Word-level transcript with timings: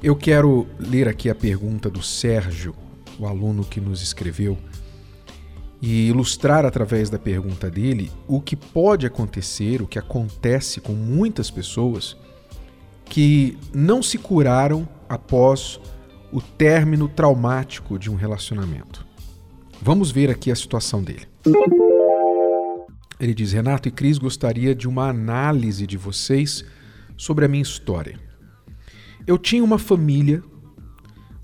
Eu 0.00 0.14
quero 0.14 0.64
ler 0.78 1.08
aqui 1.08 1.28
a 1.28 1.34
pergunta 1.34 1.90
do 1.90 2.00
Sérgio, 2.00 2.72
o 3.18 3.26
aluno 3.26 3.64
que 3.64 3.80
nos 3.80 4.00
escreveu 4.00 4.56
e 5.82 6.08
ilustrar 6.08 6.64
através 6.64 7.10
da 7.10 7.18
pergunta 7.18 7.68
dele 7.68 8.10
o 8.28 8.40
que 8.40 8.54
pode 8.54 9.06
acontecer, 9.06 9.82
o 9.82 9.88
que 9.88 9.98
acontece 9.98 10.80
com 10.80 10.92
muitas 10.92 11.50
pessoas 11.50 12.16
que 13.06 13.58
não 13.74 14.00
se 14.00 14.18
curaram 14.18 14.88
após 15.08 15.80
o 16.32 16.40
término 16.40 17.08
traumático 17.08 17.98
de 17.98 18.08
um 18.08 18.14
relacionamento. 18.14 19.04
Vamos 19.82 20.12
ver 20.12 20.30
aqui 20.30 20.52
a 20.52 20.56
situação 20.56 21.02
dele. 21.02 21.26
Ele 23.18 23.34
diz: 23.34 23.52
Renato 23.52 23.88
e 23.88 23.90
Cris, 23.90 24.16
gostaria 24.18 24.76
de 24.76 24.86
uma 24.86 25.08
análise 25.08 25.88
de 25.88 25.96
vocês 25.96 26.64
sobre 27.16 27.44
a 27.44 27.48
minha 27.48 27.62
história. 27.62 28.27
Eu 29.28 29.38
tinha 29.38 29.62
uma 29.62 29.78
família, 29.78 30.42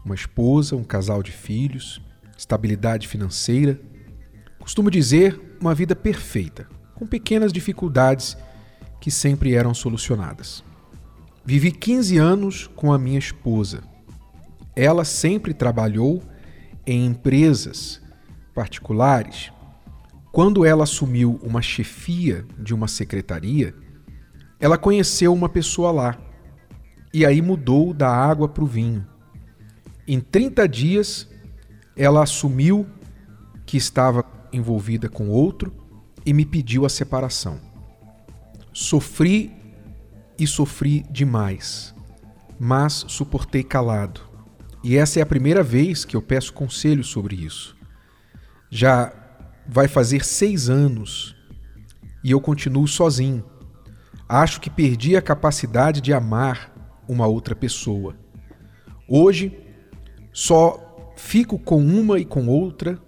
uma 0.04 0.16
esposa, 0.16 0.74
um 0.74 0.82
casal 0.82 1.22
de 1.22 1.30
filhos, 1.30 2.00
estabilidade 2.36 3.06
financeira, 3.06 3.80
Costumo 4.64 4.90
dizer 4.90 5.38
uma 5.60 5.74
vida 5.74 5.94
perfeita, 5.94 6.66
com 6.94 7.06
pequenas 7.06 7.52
dificuldades 7.52 8.34
que 8.98 9.10
sempre 9.10 9.54
eram 9.54 9.74
solucionadas. 9.74 10.64
Vivi 11.44 11.70
15 11.70 12.16
anos 12.16 12.66
com 12.74 12.90
a 12.90 12.98
minha 12.98 13.18
esposa. 13.18 13.84
Ela 14.74 15.04
sempre 15.04 15.52
trabalhou 15.52 16.22
em 16.86 17.04
empresas 17.04 18.00
particulares. 18.54 19.52
Quando 20.32 20.64
ela 20.64 20.84
assumiu 20.84 21.38
uma 21.42 21.60
chefia 21.60 22.46
de 22.58 22.72
uma 22.72 22.88
secretaria, 22.88 23.74
ela 24.58 24.78
conheceu 24.78 25.30
uma 25.34 25.50
pessoa 25.50 25.92
lá 25.92 26.18
e 27.14 27.24
aí 27.24 27.40
mudou 27.40 27.94
da 27.94 28.10
água 28.10 28.48
para 28.48 28.64
o 28.64 28.66
vinho. 28.66 29.06
Em 30.04 30.18
30 30.18 30.68
dias, 30.68 31.30
ela 31.96 32.24
assumiu 32.24 32.88
que 33.64 33.76
estava 33.76 34.24
envolvida 34.52 35.08
com 35.08 35.28
outro 35.28 35.72
e 36.26 36.32
me 36.32 36.44
pediu 36.44 36.84
a 36.84 36.88
separação. 36.88 37.60
Sofri 38.72 39.54
e 40.36 40.44
sofri 40.44 41.06
demais, 41.08 41.94
mas 42.58 43.04
suportei 43.06 43.62
calado. 43.62 44.20
E 44.82 44.96
essa 44.96 45.20
é 45.20 45.22
a 45.22 45.26
primeira 45.26 45.62
vez 45.62 46.04
que 46.04 46.16
eu 46.16 46.20
peço 46.20 46.52
conselho 46.52 47.04
sobre 47.04 47.36
isso. 47.36 47.76
Já 48.68 49.12
vai 49.68 49.86
fazer 49.86 50.24
seis 50.24 50.68
anos 50.68 51.36
e 52.24 52.32
eu 52.32 52.40
continuo 52.40 52.88
sozinho. 52.88 53.44
Acho 54.28 54.60
que 54.60 54.68
perdi 54.68 55.16
a 55.16 55.22
capacidade 55.22 56.00
de 56.00 56.12
amar 56.12 56.73
uma 57.08 57.26
outra 57.26 57.54
pessoa. 57.54 58.16
Hoje 59.08 59.56
só 60.32 61.12
fico 61.16 61.58
com 61.58 61.78
uma 61.78 62.18
e 62.18 62.24
com 62.24 62.46
outra 62.48 62.98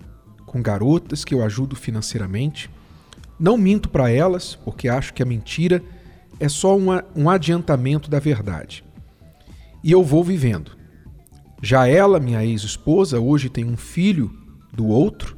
com 0.47 0.63
garotas 0.63 1.25
que 1.25 1.35
eu 1.35 1.45
ajudo 1.45 1.77
financeiramente. 1.77 2.71
Não 3.39 3.59
minto 3.59 3.91
para 3.91 4.11
elas, 4.11 4.55
porque 4.55 4.89
acho 4.89 5.13
que 5.13 5.23
a 5.23 5.27
mentira 5.27 5.83
é 6.41 6.49
só 6.49 6.77
uma, 6.77 7.05
um 7.15 7.29
adiantamento 7.29 8.09
da 8.09 8.19
verdade. 8.19 8.85
E 9.83 9.93
eu 9.93 10.03
vou 10.03 10.25
vivendo. 10.25 10.73
Já 11.63 11.87
ela, 11.87 12.21
minha 12.21 12.45
ex-esposa, 12.45 13.21
hoje 13.21 13.49
tem 13.49 13.65
um 13.65 13.77
filho 13.77 14.31
do 14.73 14.87
outro 14.87 15.37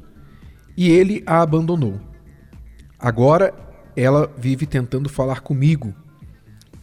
e 0.77 0.89
ele 0.89 1.23
a 1.25 1.41
abandonou. 1.41 1.99
Agora 2.97 3.53
ela 3.95 4.31
vive 4.37 4.65
tentando 4.65 5.09
falar 5.09 5.41
comigo 5.41 5.93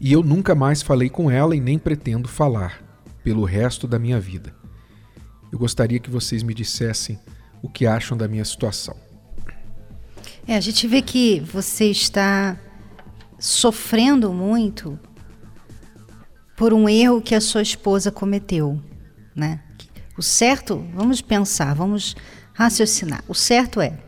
e 0.00 0.12
eu 0.12 0.22
nunca 0.22 0.54
mais 0.54 0.82
falei 0.82 1.08
com 1.08 1.30
ela 1.30 1.56
e 1.56 1.60
nem 1.60 1.78
pretendo 1.78 2.28
falar 2.28 2.82
pelo 3.22 3.44
resto 3.44 3.86
da 3.86 3.98
minha 3.98 4.20
vida. 4.20 4.54
Eu 5.50 5.58
gostaria 5.58 5.98
que 5.98 6.10
vocês 6.10 6.42
me 6.42 6.54
dissessem 6.54 7.18
o 7.62 7.68
que 7.68 7.86
acham 7.86 8.16
da 8.16 8.28
minha 8.28 8.44
situação. 8.44 8.96
É, 10.46 10.56
a 10.56 10.60
gente 10.60 10.86
vê 10.86 11.02
que 11.02 11.40
você 11.40 11.86
está 11.86 12.56
sofrendo 13.38 14.32
muito 14.32 14.98
por 16.56 16.72
um 16.72 16.88
erro 16.88 17.20
que 17.20 17.34
a 17.34 17.40
sua 17.40 17.62
esposa 17.62 18.10
cometeu, 18.10 18.80
né? 19.34 19.60
O 20.16 20.22
certo, 20.22 20.86
vamos 20.94 21.20
pensar, 21.20 21.74
vamos 21.74 22.16
raciocinar. 22.54 23.22
O 23.28 23.34
certo 23.34 23.80
é 23.80 23.98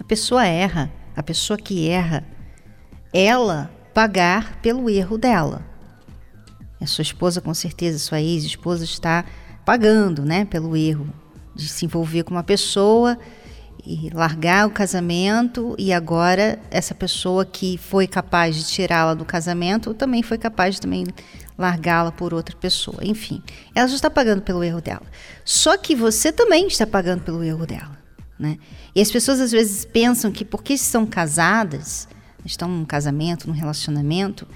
a 0.00 0.04
pessoa 0.04 0.44
erra, 0.44 0.92
a 1.14 1.22
pessoa 1.22 1.56
que 1.56 1.88
erra, 1.88 2.26
ela 3.12 3.70
pagar 3.92 4.60
pelo 4.60 4.88
erro 4.88 5.18
dela. 5.18 5.62
A 6.80 6.86
sua 6.86 7.02
esposa, 7.02 7.40
com 7.40 7.54
certeza, 7.54 7.98
sua 7.98 8.20
ex-esposa 8.20 8.84
está 8.84 9.24
pagando, 9.64 10.24
né, 10.24 10.44
pelo 10.44 10.76
erro 10.76 11.08
de 11.54 11.68
se 11.68 11.84
envolver 11.84 12.24
com 12.24 12.32
uma 12.32 12.42
pessoa 12.42 13.18
e 13.84 14.10
largar 14.10 14.66
o 14.66 14.70
casamento 14.70 15.74
e 15.78 15.92
agora 15.92 16.58
essa 16.70 16.94
pessoa 16.94 17.44
que 17.44 17.76
foi 17.76 18.06
capaz 18.06 18.56
de 18.56 18.64
tirá-la 18.64 19.14
do 19.14 19.24
casamento 19.24 19.92
também 19.92 20.22
foi 20.22 20.38
capaz 20.38 20.76
de 20.76 20.80
também 20.80 21.04
largá-la 21.58 22.12
por 22.12 22.32
outra 22.32 22.56
pessoa. 22.56 22.98
Enfim, 23.02 23.42
ela 23.74 23.88
já 23.88 23.96
está 23.96 24.10
pagando 24.10 24.42
pelo 24.42 24.62
erro 24.62 24.80
dela. 24.80 25.06
Só 25.44 25.76
que 25.76 25.94
você 25.94 26.32
também 26.32 26.66
está 26.66 26.86
pagando 26.86 27.22
pelo 27.22 27.42
erro 27.42 27.66
dela, 27.66 27.98
né? 28.38 28.56
E 28.94 29.00
as 29.00 29.10
pessoas 29.10 29.40
às 29.40 29.50
vezes 29.50 29.84
pensam 29.84 30.30
que 30.30 30.44
porque 30.44 30.74
estão 30.74 31.04
casadas, 31.04 32.08
estão 32.44 32.68
num 32.68 32.84
casamento, 32.84 33.46
num 33.46 33.54
relacionamento, 33.54 34.46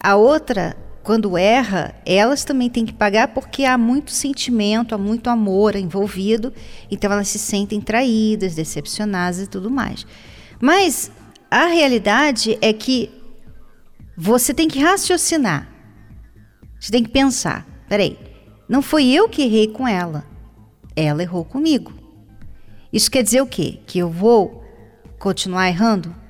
a 0.00 0.16
outra 0.16 0.76
quando 1.02 1.36
erra, 1.36 1.94
elas 2.06 2.44
também 2.44 2.70
têm 2.70 2.86
que 2.86 2.92
pagar 2.92 3.28
porque 3.28 3.64
há 3.64 3.76
muito 3.76 4.12
sentimento, 4.12 4.94
há 4.94 4.98
muito 4.98 5.28
amor 5.28 5.74
envolvido, 5.74 6.52
então 6.90 7.10
elas 7.10 7.28
se 7.28 7.38
sentem 7.38 7.80
traídas, 7.80 8.54
decepcionadas 8.54 9.40
e 9.40 9.46
tudo 9.48 9.70
mais. 9.70 10.06
Mas 10.60 11.10
a 11.50 11.66
realidade 11.66 12.56
é 12.60 12.72
que 12.72 13.10
você 14.16 14.54
tem 14.54 14.68
que 14.68 14.78
raciocinar. 14.78 15.68
Você 16.78 16.92
tem 16.92 17.02
que 17.02 17.10
pensar: 17.10 17.66
peraí, 17.88 18.16
não 18.68 18.80
foi 18.80 19.06
eu 19.08 19.28
que 19.28 19.42
errei 19.42 19.68
com 19.68 19.86
ela, 19.86 20.24
ela 20.94 21.22
errou 21.22 21.44
comigo. 21.44 21.92
Isso 22.92 23.10
quer 23.10 23.22
dizer 23.22 23.40
o 23.40 23.46
quê? 23.46 23.80
Que 23.86 23.98
eu 23.98 24.08
vou 24.08 24.62
continuar 25.18 25.68
errando? 25.68 26.21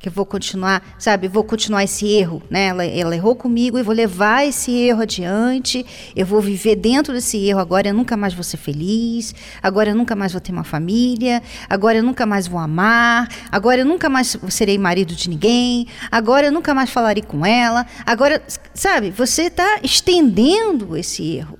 Que 0.00 0.08
eu 0.08 0.12
vou 0.12 0.24
continuar, 0.24 0.82
sabe, 0.98 1.28
vou 1.28 1.44
continuar 1.44 1.84
esse 1.84 2.08
erro, 2.10 2.42
né? 2.48 2.68
Ela, 2.68 2.84
ela 2.86 3.14
errou 3.14 3.36
comigo 3.36 3.78
e 3.78 3.82
vou 3.82 3.94
levar 3.94 4.46
esse 4.46 4.72
erro 4.72 5.02
adiante. 5.02 5.84
Eu 6.16 6.24
vou 6.24 6.40
viver 6.40 6.74
dentro 6.76 7.12
desse 7.12 7.36
erro. 7.46 7.60
Agora 7.60 7.88
eu 7.88 7.94
nunca 7.94 8.16
mais 8.16 8.32
vou 8.32 8.42
ser 8.42 8.56
feliz. 8.56 9.34
Agora 9.62 9.90
eu 9.90 9.94
nunca 9.94 10.16
mais 10.16 10.32
vou 10.32 10.40
ter 10.40 10.52
uma 10.52 10.64
família. 10.64 11.42
Agora 11.68 11.98
eu 11.98 12.02
nunca 12.02 12.24
mais 12.24 12.48
vou 12.48 12.58
amar. 12.58 13.28
Agora 13.52 13.82
eu 13.82 13.84
nunca 13.84 14.08
mais 14.08 14.38
serei 14.48 14.78
marido 14.78 15.14
de 15.14 15.28
ninguém. 15.28 15.86
Agora 16.10 16.46
eu 16.46 16.52
nunca 16.52 16.72
mais 16.72 16.88
falarei 16.88 17.22
com 17.22 17.44
ela. 17.44 17.86
Agora, 18.06 18.42
sabe, 18.72 19.10
você 19.10 19.42
está 19.42 19.80
estendendo 19.82 20.96
esse 20.96 21.36
erro 21.36 21.58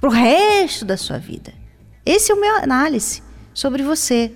para 0.00 0.08
o 0.08 0.12
resto 0.12 0.86
da 0.86 0.96
sua 0.96 1.18
vida. 1.18 1.52
Esse 2.06 2.32
é 2.32 2.34
o 2.34 2.40
meu 2.40 2.56
análise 2.56 3.22
sobre 3.52 3.82
você. 3.82 4.32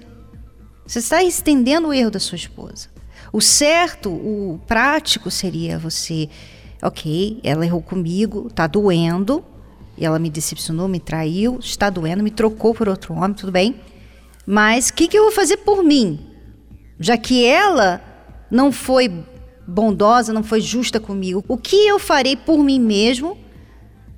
Você 0.86 0.98
está 0.98 1.22
estendendo 1.22 1.88
o 1.88 1.94
erro 1.94 2.10
da 2.10 2.20
sua 2.20 2.36
esposa. 2.36 2.94
O 3.32 3.40
certo, 3.40 4.10
o 4.10 4.60
prático 4.66 5.30
seria 5.30 5.78
você, 5.78 6.28
ok, 6.82 7.40
ela 7.42 7.64
errou 7.64 7.82
comigo, 7.82 8.50
tá 8.54 8.66
doendo, 8.66 9.44
e 9.96 10.04
ela 10.04 10.18
me 10.18 10.30
decepcionou, 10.30 10.88
me 10.88 11.00
traiu, 11.00 11.58
está 11.60 11.88
doendo, 11.90 12.22
me 12.22 12.30
trocou 12.30 12.74
por 12.74 12.88
outro 12.88 13.14
homem, 13.14 13.34
tudo 13.34 13.52
bem. 13.52 13.76
Mas 14.46 14.88
o 14.88 14.94
que, 14.94 15.08
que 15.08 15.18
eu 15.18 15.24
vou 15.24 15.32
fazer 15.32 15.58
por 15.58 15.82
mim? 15.82 16.20
Já 17.00 17.16
que 17.16 17.44
ela 17.44 18.02
não 18.50 18.70
foi 18.70 19.10
bondosa, 19.66 20.32
não 20.32 20.42
foi 20.42 20.60
justa 20.60 21.00
comigo, 21.00 21.44
o 21.48 21.56
que 21.56 21.86
eu 21.86 21.98
farei 21.98 22.36
por 22.36 22.58
mim 22.58 22.78
mesmo? 22.78 23.36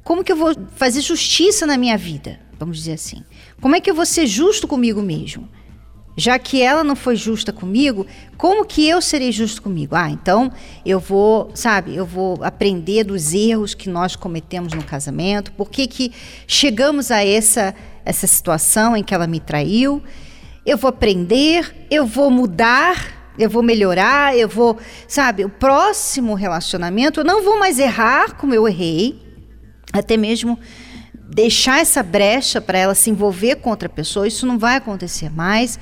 Como 0.05 0.23
que 0.25 0.33
eu 0.33 0.37
vou 0.37 0.55
fazer 0.75 1.01
justiça 1.01 1.67
na 1.67 1.77
minha 1.77 1.97
vida? 1.97 2.41
Vamos 2.59 2.79
dizer 2.79 2.95
assim. 2.95 3.23
Como 3.61 3.77
é 3.77 3.81
que 3.81 3.91
eu 3.91 3.95
vou 3.95 4.07
ser 4.07 4.27
justo 4.27 4.67
comigo 4.67 5.01
mesmo? 5.01 5.49
Já 6.19 6.37
que 6.37 6.61
ela 6.61 6.83
não 6.83 6.97
foi 6.97 7.15
justa 7.15 7.53
comigo, 7.53 8.05
como 8.37 8.65
que 8.65 8.89
eu 8.89 9.01
serei 9.01 9.31
justo 9.31 9.63
comigo? 9.63 9.95
Ah, 9.95 10.11
então 10.11 10.51
eu 10.85 10.99
vou, 10.99 11.49
sabe, 11.55 11.95
eu 11.95 12.05
vou 12.05 12.43
aprender 12.43 13.05
dos 13.05 13.33
erros 13.33 13.73
que 13.73 13.89
nós 13.89 14.17
cometemos 14.17 14.73
no 14.73 14.83
casamento, 14.83 15.53
por 15.53 15.71
que 15.71 15.87
que 15.87 16.13
chegamos 16.45 17.13
a 17.13 17.25
essa, 17.25 17.73
essa 18.05 18.27
situação 18.27 18.97
em 18.97 19.05
que 19.05 19.15
ela 19.15 19.29
me 19.29 19.39
traiu. 19.39 20.03
Eu 20.67 20.77
vou 20.77 20.89
aprender, 20.89 21.73
eu 21.89 22.05
vou 22.05 22.33
mudar, 22.33 23.33
eu 23.39 23.49
vou 23.49 23.63
melhorar, 23.63 24.37
eu 24.37 24.49
vou, 24.49 24.77
sabe, 25.07 25.45
o 25.45 25.49
próximo 25.49 26.35
relacionamento 26.35 27.21
eu 27.21 27.25
não 27.25 27.45
vou 27.45 27.57
mais 27.61 27.79
errar 27.79 28.35
como 28.35 28.53
eu 28.53 28.67
errei, 28.67 29.23
até 29.93 30.17
mesmo 30.17 30.59
deixar 31.29 31.81
essa 31.81 32.03
brecha 32.03 32.61
para 32.61 32.79
ela 32.79 32.95
se 32.95 33.11
envolver 33.11 33.57
com 33.57 33.71
outra 33.71 33.89
pessoa, 33.89 34.27
isso 34.27 34.47
não 34.47 34.59
vai 34.59 34.77
acontecer 34.77 35.31
mais. 35.31 35.79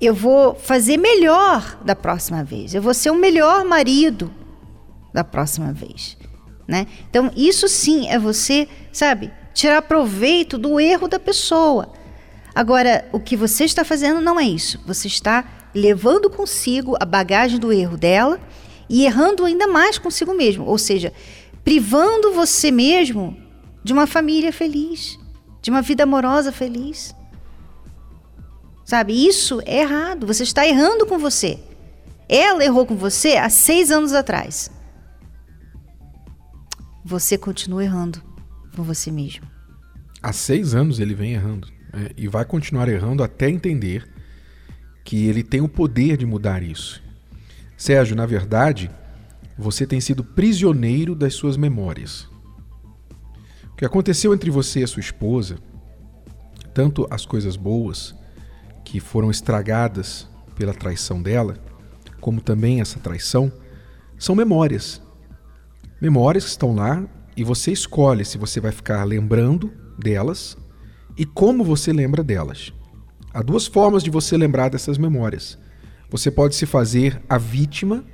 Eu 0.00 0.14
vou 0.14 0.54
fazer 0.54 0.96
melhor 0.96 1.78
da 1.84 1.94
próxima 1.94 2.42
vez. 2.42 2.74
Eu 2.74 2.80
vou 2.80 2.94
ser 2.94 3.10
o 3.10 3.14
melhor 3.14 3.64
marido 3.64 4.32
da 5.12 5.22
próxima 5.22 5.72
vez, 5.72 6.16
né? 6.66 6.86
Então, 7.08 7.30
isso 7.36 7.68
sim 7.68 8.08
é 8.08 8.18
você, 8.18 8.68
sabe, 8.92 9.30
tirar 9.54 9.82
proveito 9.82 10.58
do 10.58 10.80
erro 10.80 11.08
da 11.08 11.18
pessoa. 11.18 11.92
Agora, 12.54 13.06
o 13.12 13.20
que 13.20 13.36
você 13.36 13.64
está 13.64 13.84
fazendo 13.84 14.20
não 14.20 14.40
é 14.40 14.44
isso. 14.44 14.80
Você 14.86 15.08
está 15.08 15.44
levando 15.74 16.30
consigo 16.30 16.96
a 16.98 17.04
bagagem 17.04 17.58
do 17.58 17.72
erro 17.72 17.98
dela 17.98 18.40
e 18.88 19.04
errando 19.04 19.44
ainda 19.44 19.66
mais 19.66 19.98
consigo 19.98 20.32
mesmo, 20.32 20.64
ou 20.64 20.78
seja, 20.78 21.12
privando 21.62 22.32
você 22.32 22.70
mesmo 22.70 23.45
de 23.86 23.92
uma 23.92 24.04
família 24.04 24.52
feliz, 24.52 25.16
de 25.62 25.70
uma 25.70 25.80
vida 25.80 26.02
amorosa 26.02 26.50
feliz. 26.50 27.14
Sabe, 28.84 29.12
isso 29.12 29.62
é 29.64 29.82
errado. 29.82 30.26
Você 30.26 30.42
está 30.42 30.66
errando 30.66 31.06
com 31.06 31.20
você. 31.20 31.60
Ela 32.28 32.64
errou 32.64 32.84
com 32.84 32.96
você 32.96 33.36
há 33.36 33.48
seis 33.48 33.92
anos 33.92 34.12
atrás. 34.12 34.72
Você 37.04 37.38
continua 37.38 37.84
errando 37.84 38.20
com 38.74 38.82
você 38.82 39.12
mesmo. 39.12 39.46
Há 40.20 40.32
seis 40.32 40.74
anos 40.74 40.98
ele 40.98 41.14
vem 41.14 41.34
errando. 41.34 41.68
Né? 41.92 42.08
E 42.16 42.26
vai 42.26 42.44
continuar 42.44 42.88
errando 42.88 43.22
até 43.22 43.48
entender 43.48 44.04
que 45.04 45.28
ele 45.28 45.44
tem 45.44 45.60
o 45.60 45.68
poder 45.68 46.16
de 46.16 46.26
mudar 46.26 46.60
isso. 46.60 47.00
Sérgio, 47.76 48.16
na 48.16 48.26
verdade, 48.26 48.90
você 49.56 49.86
tem 49.86 50.00
sido 50.00 50.24
prisioneiro 50.24 51.14
das 51.14 51.34
suas 51.34 51.56
memórias. 51.56 52.28
O 53.76 53.78
que 53.78 53.84
aconteceu 53.84 54.32
entre 54.32 54.50
você 54.50 54.80
e 54.80 54.84
a 54.84 54.86
sua 54.86 55.00
esposa, 55.00 55.58
tanto 56.72 57.06
as 57.10 57.26
coisas 57.26 57.56
boas 57.56 58.14
que 58.82 58.98
foram 58.98 59.30
estragadas 59.30 60.26
pela 60.54 60.72
traição 60.72 61.20
dela, 61.20 61.58
como 62.18 62.40
também 62.40 62.80
essa 62.80 62.98
traição, 62.98 63.52
são 64.18 64.34
memórias. 64.34 65.02
Memórias 66.00 66.44
que 66.44 66.50
estão 66.52 66.74
lá 66.74 67.06
e 67.36 67.44
você 67.44 67.70
escolhe 67.70 68.24
se 68.24 68.38
você 68.38 68.60
vai 68.60 68.72
ficar 68.72 69.04
lembrando 69.04 69.70
delas 69.98 70.56
e 71.14 71.26
como 71.26 71.62
você 71.62 71.92
lembra 71.92 72.24
delas. 72.24 72.72
Há 73.30 73.42
duas 73.42 73.66
formas 73.66 74.02
de 74.02 74.08
você 74.08 74.38
lembrar 74.38 74.70
dessas 74.70 74.96
memórias. 74.96 75.58
Você 76.08 76.30
pode 76.30 76.54
se 76.54 76.64
fazer 76.64 77.22
a 77.28 77.36
vítima, 77.36 78.06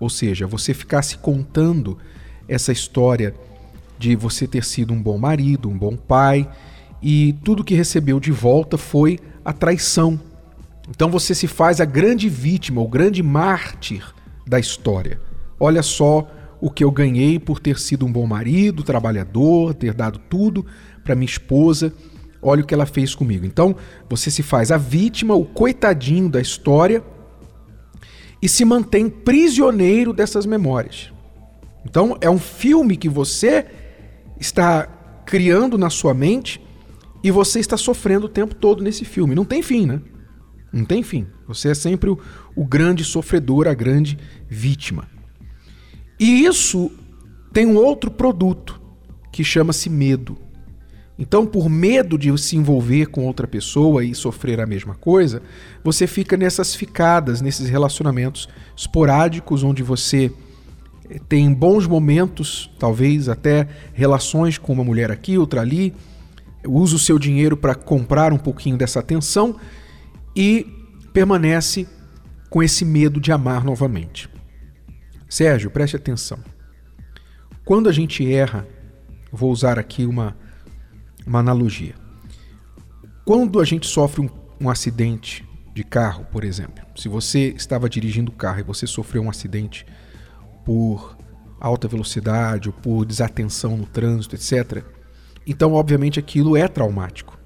ou 0.00 0.10
seja, 0.10 0.44
você 0.44 0.74
ficar 0.74 1.02
se 1.02 1.18
contando 1.18 1.98
essa 2.48 2.72
história 2.72 3.32
de 4.02 4.16
você 4.16 4.48
ter 4.48 4.64
sido 4.64 4.92
um 4.92 5.00
bom 5.00 5.16
marido, 5.16 5.68
um 5.68 5.78
bom 5.78 5.96
pai, 5.96 6.48
e 7.00 7.34
tudo 7.44 7.62
que 7.62 7.72
recebeu 7.72 8.18
de 8.18 8.32
volta 8.32 8.76
foi 8.76 9.16
a 9.44 9.52
traição. 9.52 10.20
Então 10.90 11.08
você 11.08 11.36
se 11.36 11.46
faz 11.46 11.80
a 11.80 11.84
grande 11.84 12.28
vítima, 12.28 12.80
o 12.80 12.88
grande 12.88 13.22
mártir 13.22 14.12
da 14.44 14.58
história. 14.58 15.20
Olha 15.58 15.84
só 15.84 16.28
o 16.60 16.68
que 16.68 16.82
eu 16.82 16.90
ganhei 16.90 17.38
por 17.38 17.60
ter 17.60 17.78
sido 17.78 18.04
um 18.04 18.12
bom 18.12 18.26
marido, 18.26 18.82
trabalhador, 18.82 19.72
ter 19.72 19.94
dado 19.94 20.18
tudo 20.18 20.66
para 21.04 21.14
minha 21.14 21.26
esposa. 21.26 21.92
Olha 22.42 22.62
o 22.62 22.66
que 22.66 22.74
ela 22.74 22.86
fez 22.86 23.14
comigo. 23.14 23.46
Então 23.46 23.76
você 24.10 24.32
se 24.32 24.42
faz 24.42 24.72
a 24.72 24.76
vítima, 24.76 25.32
o 25.36 25.44
coitadinho 25.44 26.28
da 26.28 26.40
história 26.40 27.04
e 28.40 28.48
se 28.48 28.64
mantém 28.64 29.08
prisioneiro 29.08 30.12
dessas 30.12 30.44
memórias. 30.44 31.12
Então 31.84 32.16
é 32.20 32.28
um 32.28 32.38
filme 32.38 32.96
que 32.96 33.08
você 33.08 33.66
está 34.42 34.86
criando 35.24 35.78
na 35.78 35.88
sua 35.88 36.12
mente 36.12 36.60
e 37.22 37.30
você 37.30 37.60
está 37.60 37.76
sofrendo 37.76 38.26
o 38.26 38.28
tempo 38.28 38.54
todo 38.54 38.82
nesse 38.82 39.04
filme. 39.04 39.34
Não 39.34 39.44
tem 39.44 39.62
fim, 39.62 39.86
né? 39.86 40.00
Não 40.72 40.84
tem 40.84 41.02
fim. 41.02 41.26
Você 41.46 41.70
é 41.70 41.74
sempre 41.74 42.10
o, 42.10 42.18
o 42.56 42.64
grande 42.64 43.04
sofredor, 43.04 43.68
a 43.68 43.74
grande 43.74 44.18
vítima. 44.48 45.08
E 46.18 46.44
isso 46.44 46.90
tem 47.52 47.66
um 47.66 47.76
outro 47.76 48.10
produto 48.10 48.80
que 49.30 49.44
chama-se 49.44 49.88
medo. 49.88 50.36
Então, 51.18 51.46
por 51.46 51.68
medo 51.68 52.18
de 52.18 52.36
se 52.38 52.56
envolver 52.56 53.06
com 53.06 53.24
outra 53.24 53.46
pessoa 53.46 54.04
e 54.04 54.14
sofrer 54.14 54.60
a 54.60 54.66
mesma 54.66 54.94
coisa, 54.94 55.42
você 55.84 56.06
fica 56.06 56.36
nessas 56.36 56.74
ficadas, 56.74 57.40
nesses 57.40 57.68
relacionamentos 57.68 58.48
esporádicos 58.76 59.62
onde 59.62 59.82
você 59.82 60.32
tem 61.28 61.52
bons 61.52 61.86
momentos, 61.86 62.70
talvez 62.78 63.28
até 63.28 63.68
relações 63.92 64.58
com 64.58 64.72
uma 64.72 64.84
mulher 64.84 65.10
aqui, 65.10 65.36
outra 65.36 65.60
ali, 65.60 65.94
usa 66.66 66.96
o 66.96 66.98
seu 66.98 67.18
dinheiro 67.18 67.56
para 67.56 67.74
comprar 67.74 68.32
um 68.32 68.38
pouquinho 68.38 68.76
dessa 68.76 69.00
atenção 69.00 69.56
e 70.34 70.66
permanece 71.12 71.86
com 72.48 72.62
esse 72.62 72.84
medo 72.84 73.20
de 73.20 73.32
amar 73.32 73.64
novamente. 73.64 74.28
Sérgio, 75.28 75.70
preste 75.70 75.96
atenção. 75.96 76.38
Quando 77.64 77.88
a 77.88 77.92
gente 77.92 78.30
erra, 78.30 78.66
vou 79.32 79.50
usar 79.50 79.78
aqui 79.78 80.04
uma, 80.04 80.36
uma 81.26 81.38
analogia. 81.38 81.94
Quando 83.24 83.60
a 83.60 83.64
gente 83.64 83.86
sofre 83.86 84.20
um, 84.20 84.28
um 84.60 84.68
acidente 84.68 85.48
de 85.74 85.84
carro, 85.84 86.26
por 86.30 86.44
exemplo, 86.44 86.84
se 86.96 87.08
você 87.08 87.48
estava 87.56 87.88
dirigindo 87.88 88.30
o 88.30 88.34
carro 88.34 88.60
e 88.60 88.62
você 88.62 88.86
sofreu 88.86 89.22
um 89.22 89.30
acidente, 89.30 89.86
por 90.64 91.16
alta 91.60 91.86
velocidade 91.86 92.68
ou 92.68 92.72
por 92.72 93.04
desatenção 93.04 93.76
no 93.76 93.86
trânsito, 93.86 94.34
etc. 94.34 94.84
Então, 95.46 95.72
obviamente, 95.72 96.18
aquilo 96.18 96.56
é 96.56 96.66
traumático. 96.66 97.38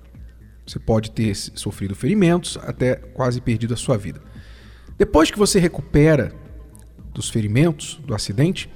Você 0.66 0.78
pode 0.78 1.10
ter 1.10 1.34
sofrido 1.34 1.94
ferimentos, 1.94 2.58
até 2.62 2.96
quase 2.96 3.40
perdido 3.40 3.74
a 3.74 3.76
sua 3.76 3.96
vida. 3.96 4.20
Depois 4.98 5.30
que 5.30 5.38
você 5.38 5.58
recupera 5.58 6.32
dos 7.12 7.28
ferimentos, 7.28 8.00
do 8.04 8.14
acidente, 8.14 8.70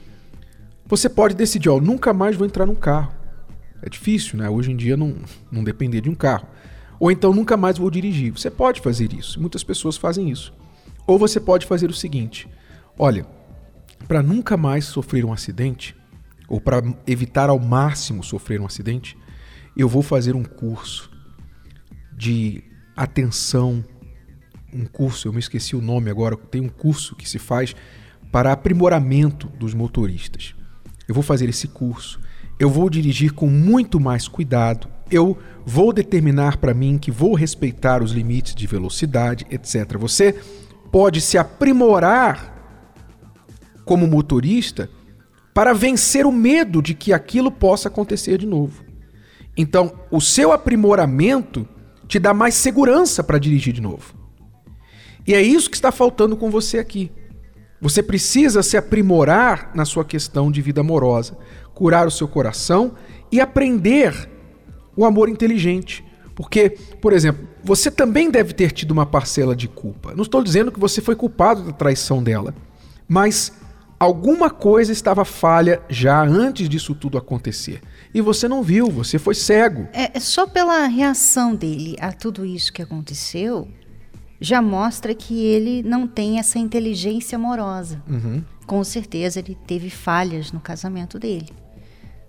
você 0.86 1.08
pode 1.08 1.34
decidir, 1.34 1.68
ó, 1.68 1.80
nunca 1.80 2.12
mais 2.12 2.36
vou 2.36 2.46
entrar 2.46 2.66
num 2.66 2.74
carro. 2.74 3.12
É 3.82 3.88
difícil, 3.88 4.38
né? 4.38 4.48
Hoje 4.48 4.70
em 4.70 4.76
dia 4.76 4.96
não, 4.96 5.16
não 5.50 5.64
depender 5.64 6.00
de 6.00 6.10
um 6.10 6.14
carro. 6.14 6.46
Ou 6.98 7.10
então 7.10 7.32
nunca 7.32 7.56
mais 7.56 7.78
vou 7.78 7.90
dirigir. 7.90 8.30
Você 8.32 8.50
pode 8.50 8.80
fazer 8.80 9.12
isso. 9.12 9.40
Muitas 9.40 9.64
pessoas 9.64 9.96
fazem 9.96 10.28
isso. 10.28 10.52
Ou 11.06 11.18
você 11.18 11.40
pode 11.40 11.66
fazer 11.66 11.88
o 11.88 11.94
seguinte: 11.94 12.46
olha, 12.98 13.26
para 14.06 14.22
nunca 14.22 14.56
mais 14.56 14.84
sofrer 14.84 15.24
um 15.24 15.32
acidente, 15.32 15.96
ou 16.48 16.60
para 16.60 16.82
evitar 17.06 17.48
ao 17.48 17.58
máximo 17.58 18.24
sofrer 18.24 18.60
um 18.60 18.66
acidente, 18.66 19.16
eu 19.76 19.88
vou 19.88 20.02
fazer 20.02 20.34
um 20.34 20.42
curso 20.42 21.10
de 22.12 22.62
atenção, 22.96 23.84
um 24.72 24.84
curso, 24.84 25.28
eu 25.28 25.32
me 25.32 25.38
esqueci 25.38 25.74
o 25.76 25.80
nome 25.80 26.10
agora, 26.10 26.36
tem 26.36 26.60
um 26.60 26.68
curso 26.68 27.14
que 27.14 27.28
se 27.28 27.38
faz 27.38 27.74
para 28.30 28.52
aprimoramento 28.52 29.48
dos 29.48 29.74
motoristas. 29.74 30.54
Eu 31.08 31.14
vou 31.14 31.22
fazer 31.22 31.48
esse 31.48 31.68
curso, 31.68 32.20
eu 32.58 32.68
vou 32.68 32.90
dirigir 32.90 33.32
com 33.32 33.46
muito 33.46 33.98
mais 33.98 34.28
cuidado, 34.28 34.88
eu 35.10 35.38
vou 35.64 35.92
determinar 35.92 36.58
para 36.58 36.74
mim 36.74 36.98
que 36.98 37.10
vou 37.10 37.34
respeitar 37.34 38.02
os 38.02 38.12
limites 38.12 38.54
de 38.54 38.66
velocidade, 38.66 39.46
etc. 39.50 39.96
Você 39.98 40.34
pode 40.92 41.20
se 41.20 41.38
aprimorar 41.38 42.59
como 43.90 44.06
motorista 44.06 44.88
para 45.52 45.72
vencer 45.72 46.24
o 46.24 46.30
medo 46.30 46.80
de 46.80 46.94
que 46.94 47.12
aquilo 47.12 47.50
possa 47.50 47.88
acontecer 47.88 48.38
de 48.38 48.46
novo. 48.46 48.84
Então, 49.56 49.92
o 50.12 50.20
seu 50.20 50.52
aprimoramento 50.52 51.66
te 52.06 52.20
dá 52.20 52.32
mais 52.32 52.54
segurança 52.54 53.24
para 53.24 53.36
dirigir 53.36 53.72
de 53.72 53.80
novo. 53.80 54.14
E 55.26 55.34
é 55.34 55.42
isso 55.42 55.68
que 55.68 55.74
está 55.74 55.90
faltando 55.90 56.36
com 56.36 56.52
você 56.52 56.78
aqui. 56.78 57.10
Você 57.80 58.00
precisa 58.00 58.62
se 58.62 58.76
aprimorar 58.76 59.72
na 59.74 59.84
sua 59.84 60.04
questão 60.04 60.52
de 60.52 60.62
vida 60.62 60.82
amorosa, 60.82 61.36
curar 61.74 62.06
o 62.06 62.12
seu 62.12 62.28
coração 62.28 62.94
e 63.32 63.40
aprender 63.40 64.30
o 64.96 65.04
amor 65.04 65.28
inteligente. 65.28 66.04
Porque, 66.36 66.70
por 67.00 67.12
exemplo, 67.12 67.48
você 67.64 67.90
também 67.90 68.30
deve 68.30 68.52
ter 68.52 68.70
tido 68.70 68.92
uma 68.92 69.04
parcela 69.04 69.56
de 69.56 69.66
culpa. 69.66 70.14
Não 70.14 70.22
estou 70.22 70.44
dizendo 70.44 70.70
que 70.70 70.78
você 70.78 71.00
foi 71.00 71.16
culpado 71.16 71.64
da 71.64 71.72
traição 71.72 72.22
dela, 72.22 72.54
mas 73.08 73.58
alguma 74.00 74.48
coisa 74.48 74.90
estava 74.92 75.26
falha 75.26 75.82
já 75.86 76.22
antes 76.22 76.70
disso 76.70 76.94
tudo 76.94 77.18
acontecer. 77.18 77.82
E 78.14 78.22
você 78.22 78.48
não 78.48 78.62
viu, 78.62 78.90
você 78.90 79.18
foi 79.18 79.34
cego. 79.34 79.86
É, 79.92 80.16
é 80.16 80.20
só 80.20 80.46
pela 80.46 80.86
reação 80.86 81.54
dele 81.54 81.96
a 82.00 82.10
tudo 82.10 82.46
isso 82.46 82.72
que 82.72 82.80
aconteceu, 82.80 83.68
já 84.40 84.62
mostra 84.62 85.14
que 85.14 85.44
ele 85.44 85.82
não 85.82 86.08
tem 86.08 86.38
essa 86.38 86.58
inteligência 86.58 87.36
amorosa. 87.36 88.02
Uhum. 88.08 88.42
Com 88.66 88.82
certeza 88.82 89.38
ele 89.38 89.56
teve 89.66 89.90
falhas 89.90 90.50
no 90.50 90.60
casamento 90.60 91.18
dele, 91.18 91.50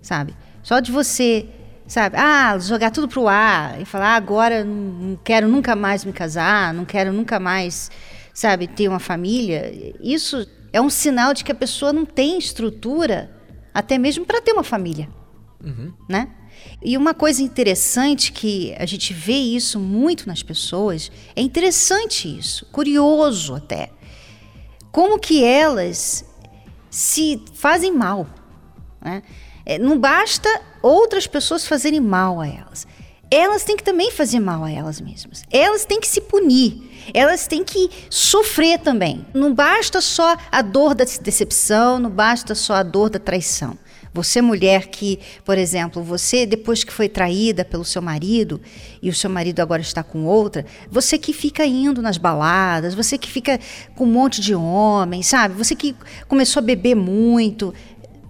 sabe? 0.02 0.34
Só 0.62 0.78
de 0.78 0.92
você, 0.92 1.48
sabe, 1.86 2.16
ah, 2.18 2.58
jogar 2.58 2.90
tudo 2.90 3.08
pro 3.08 3.28
ar 3.28 3.80
e 3.80 3.86
falar, 3.86 4.12
ah, 4.12 4.16
agora 4.16 4.62
não 4.62 5.18
quero 5.24 5.48
nunca 5.48 5.74
mais 5.74 6.04
me 6.04 6.12
casar, 6.12 6.74
não 6.74 6.84
quero 6.84 7.14
nunca 7.14 7.40
mais, 7.40 7.90
sabe, 8.34 8.66
ter 8.66 8.88
uma 8.88 8.98
família, 8.98 9.72
isso 10.00 10.46
é 10.72 10.80
um 10.80 10.90
sinal 10.90 11.34
de 11.34 11.44
que 11.44 11.52
a 11.52 11.54
pessoa 11.54 11.92
não 11.92 12.04
tem 12.04 12.38
estrutura 12.38 13.30
até 13.74 13.98
mesmo 13.98 14.24
para 14.24 14.40
ter 14.40 14.52
uma 14.52 14.64
família, 14.64 15.08
uhum. 15.62 15.92
né? 16.08 16.28
E 16.84 16.96
uma 16.96 17.14
coisa 17.14 17.42
interessante 17.42 18.32
que 18.32 18.74
a 18.78 18.86
gente 18.86 19.12
vê 19.12 19.32
isso 19.32 19.78
muito 19.78 20.26
nas 20.26 20.42
pessoas, 20.42 21.10
é 21.34 21.40
interessante 21.40 22.38
isso, 22.38 22.66
curioso 22.66 23.54
até. 23.54 23.90
Como 24.90 25.18
que 25.18 25.42
elas 25.42 26.24
se 26.90 27.42
fazem 27.54 27.92
mal. 27.92 28.26
Né? 29.00 29.22
É, 29.64 29.78
não 29.78 29.98
basta 29.98 30.48
outras 30.82 31.26
pessoas 31.26 31.66
fazerem 31.66 32.00
mal 32.00 32.40
a 32.40 32.46
elas. 32.46 32.86
Elas 33.30 33.64
têm 33.64 33.76
que 33.76 33.82
também 33.82 34.10
fazer 34.10 34.40
mal 34.40 34.62
a 34.64 34.70
elas 34.70 35.00
mesmas. 35.00 35.42
Elas 35.50 35.86
têm 35.86 36.00
que 36.00 36.06
se 36.06 36.20
punir. 36.20 36.91
Elas 37.12 37.46
têm 37.46 37.64
que 37.64 37.90
sofrer 38.08 38.78
também. 38.78 39.24
Não 39.34 39.54
basta 39.54 40.00
só 40.00 40.36
a 40.50 40.62
dor 40.62 40.94
da 40.94 41.04
decepção, 41.04 41.98
não 41.98 42.10
basta 42.10 42.54
só 42.54 42.74
a 42.74 42.82
dor 42.82 43.10
da 43.10 43.18
traição. 43.18 43.78
Você, 44.14 44.42
mulher 44.42 44.88
que, 44.88 45.18
por 45.42 45.56
exemplo, 45.56 46.02
você, 46.02 46.44
depois 46.44 46.84
que 46.84 46.92
foi 46.92 47.08
traída 47.08 47.64
pelo 47.64 47.84
seu 47.84 48.02
marido 48.02 48.60
e 49.00 49.08
o 49.08 49.14
seu 49.14 49.30
marido 49.30 49.60
agora 49.60 49.80
está 49.80 50.02
com 50.02 50.26
outra, 50.26 50.66
você 50.90 51.16
que 51.16 51.32
fica 51.32 51.64
indo 51.64 52.02
nas 52.02 52.18
baladas, 52.18 52.94
você 52.94 53.16
que 53.16 53.30
fica 53.30 53.58
com 53.96 54.04
um 54.04 54.12
monte 54.12 54.38
de 54.40 54.54
homens, 54.54 55.28
sabe? 55.28 55.54
Você 55.54 55.74
que 55.74 55.96
começou 56.28 56.60
a 56.60 56.64
beber 56.64 56.94
muito. 56.94 57.72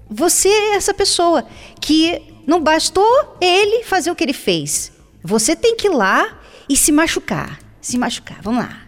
Você 0.09 0.49
é 0.49 0.75
essa 0.76 0.95
pessoa 0.95 1.45
que 1.81 2.23
não 2.47 2.61
bastou 2.61 3.37
ele 3.41 3.83
fazer 3.83 4.11
o 4.12 4.14
que 4.14 4.23
ele 4.23 4.33
fez. 4.33 4.93
Você 5.25 5.57
tem 5.57 5.75
que 5.75 5.88
ir 5.88 5.95
lá 5.95 6.38
e 6.69 6.76
se 6.76 6.93
machucar. 6.93 7.62
Se 7.83 7.99
machucar. 7.99 8.41
Vamos 8.41 8.65
lá. 8.65 8.81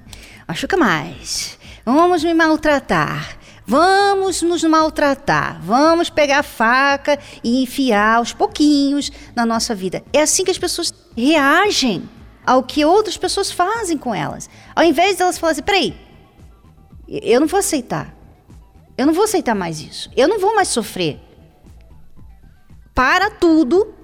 Machuca 0.49 0.77
mais. 0.77 1.59
Vamos 1.85 2.25
me 2.25 2.33
maltratar. 2.33 3.37
Vamos 3.67 4.43
nos 4.43 4.63
maltratar, 4.63 5.59
vamos 5.63 6.11
pegar 6.11 6.41
a 6.41 6.43
faca 6.43 7.19
e 7.43 7.63
enfiar 7.63 8.17
aos 8.19 8.31
pouquinhos 8.31 9.11
na 9.35 9.47
nossa 9.47 9.75
vida. 9.75 10.05
É 10.13 10.21
assim 10.21 10.45
que 10.45 10.51
as 10.51 10.59
pessoas 10.59 10.93
reagem 11.17 12.07
ao 12.45 12.63
que 12.63 12.85
outras 12.85 13.17
pessoas 13.17 13.51
fazem 13.51 13.97
com 13.97 14.15
elas. 14.15 14.51
Ao 14.77 14.85
invés 14.85 15.17
de 15.17 15.23
elas 15.23 15.39
falarem 15.39 15.55
assim, 15.55 15.65
peraí, 15.65 15.97
eu 17.09 17.41
não 17.41 17.47
vou 17.47 17.59
aceitar. 17.59 18.15
Eu 18.99 19.07
não 19.07 19.15
vou 19.15 19.25
aceitar 19.25 19.55
mais 19.55 19.81
isso. 19.81 20.11
Eu 20.15 20.29
não 20.29 20.39
vou 20.39 20.55
mais 20.55 20.69
sofrer. 20.69 21.19
Para 22.95 23.31
tudo, 23.31 23.95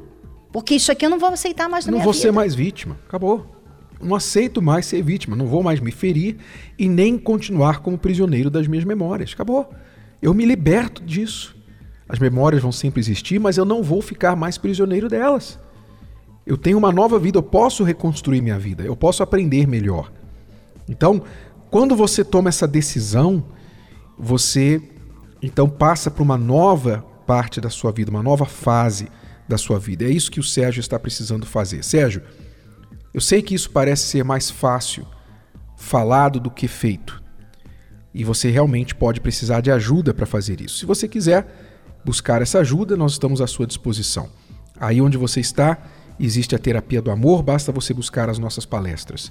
porque 0.51 0.75
isso 0.77 0.91
aqui 0.91 1.05
eu 1.05 1.11
não 1.11 1.19
vou 1.19 1.29
aceitar 1.29 1.69
mais 1.69 1.85
na 1.85 1.91
não 1.93 1.99
minha 1.99 2.05
vou 2.05 2.15
vida. 2.15 2.23
ser 2.23 2.33
mais 2.33 2.55
vítima. 2.55 2.99
Acabou 3.07 3.60
não 4.03 4.15
aceito 4.15 4.63
mais 4.63 4.87
ser 4.87 5.03
vítima, 5.03 5.37
não 5.37 5.47
vou 5.47 5.63
mais 5.63 5.81
me 5.81 5.91
ferir 5.91 6.37
e 6.79 6.89
nem 6.89 7.19
continuar 7.19 7.81
como 7.81 7.99
prisioneiro 7.99 8.51
das 8.51 8.67
minhas 8.67 8.85
memórias. 8.85 9.33
Acabou. 9.33 9.71
Eu 10.21 10.35
me 10.35 10.45
liberto 10.45 11.03
disso. 11.03 11.57
As 12.09 12.19
memórias 12.19 12.63
vão 12.63 12.73
sempre 12.73 13.01
existir, 13.01 13.39
mas 13.39 13.57
eu 13.57 13.65
não 13.65 13.83
vou 13.83 14.03
ficar 14.03 14.35
mais 14.35 14.59
prisioneiro 14.59 15.09
delas. 15.09 15.59
Eu 16.45 16.57
tenho 16.57 16.79
uma 16.79 16.91
nova 16.91 17.19
vida, 17.19 17.39
eu 17.39 17.43
posso 17.43 17.85
reconstruir 17.85 18.41
minha 18.41 18.59
vida, 18.59 18.83
eu 18.83 18.97
posso 18.97 19.23
aprender 19.23 19.67
melhor. 19.69 20.11
Então, 20.89 21.23
quando 21.71 21.95
você 21.95 22.25
toma 22.25 22.49
essa 22.49 22.67
decisão, 22.67 23.45
você 24.19 24.83
então 25.41 25.69
passa 25.69 26.11
para 26.11 26.23
uma 26.23 26.37
nova 26.37 27.05
parte 27.27 27.61
da 27.61 27.71
sua 27.71 27.93
vida, 27.93 28.11
uma 28.11 28.23
nova 28.23 28.45
fase 28.45 29.09
da 29.49 29.57
sua 29.57 29.79
vida. 29.79 30.05
É 30.05 30.09
isso 30.09 30.31
que 30.31 30.41
o 30.41 30.45
Sérgio 30.45 30.81
está 30.81 30.99
precisando 30.99 31.47
fazer. 31.47 31.85
Sérgio, 31.85 32.23
eu 33.13 33.21
sei 33.21 33.43
que 33.43 33.55
isso 33.55 33.71
parece 33.71 34.05
ser 34.05 34.25
mais 34.25 34.51
fácil 34.51 35.07
falado 35.77 36.39
do 36.39 36.51
que 36.51 36.69
feito. 36.69 37.23
E 38.13 38.25
você 38.25 38.51
realmente 38.51 38.95
pode 38.95 39.21
precisar 39.21 39.61
de 39.61 39.71
ajuda 39.71 40.13
para 40.13 40.27
fazer 40.27 40.61
isso. 40.61 40.79
Se 40.79 40.87
você 40.87 41.09
quiser 41.09 41.47
buscar 42.05 42.43
essa 42.43 42.59
ajuda, 42.61 42.97
nós 42.97 43.13
estamos 43.13 43.41
à 43.41 43.47
sua 43.47 43.67
disposição. 43.67 44.29
Aí 44.79 45.01
onde 45.01 45.17
você 45.17 45.41
está, 45.41 45.79
existe 46.19 46.55
a 46.55 46.59
terapia 46.59 47.03
do 47.03 47.11
amor, 47.11 47.43
basta 47.43 47.73
você 47.73 47.93
buscar 47.95 48.29
as 48.29 48.39
nossas 48.39 48.65
palestras. 48.65 49.31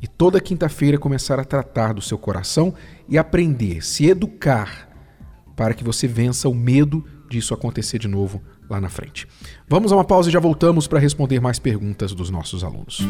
E 0.00 0.06
toda 0.06 0.40
quinta-feira 0.40 0.98
começar 0.98 1.40
a 1.40 1.44
tratar 1.44 1.94
do 1.94 2.02
seu 2.02 2.18
coração 2.18 2.74
e 3.08 3.18
aprender, 3.18 3.84
se 3.84 4.06
educar, 4.06 4.88
para 5.56 5.74
que 5.74 5.82
você 5.82 6.06
vença 6.06 6.48
o 6.48 6.54
medo 6.54 7.04
disso 7.28 7.54
acontecer 7.54 7.98
de 7.98 8.08
novo 8.08 8.42
lá 8.68 8.80
na 8.80 8.88
frente. 8.88 9.26
Vamos 9.68 9.92
a 9.92 9.96
uma 9.96 10.04
pausa 10.04 10.28
e 10.28 10.32
já 10.32 10.40
voltamos 10.40 10.86
para 10.86 10.98
responder 10.98 11.40
mais 11.40 11.58
perguntas 11.58 12.12
dos 12.12 12.30
nossos 12.30 12.64
alunos. 12.64 13.06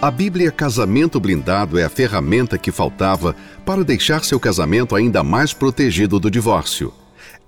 A 0.00 0.10
Bíblia 0.10 0.50
Casamento 0.50 1.18
Blindado 1.18 1.78
é 1.78 1.84
a 1.84 1.88
ferramenta 1.88 2.58
que 2.58 2.70
faltava 2.70 3.34
para 3.64 3.82
deixar 3.82 4.22
seu 4.24 4.38
casamento 4.38 4.94
ainda 4.94 5.24
mais 5.24 5.52
protegido 5.52 6.20
do 6.20 6.30
divórcio. 6.30 6.92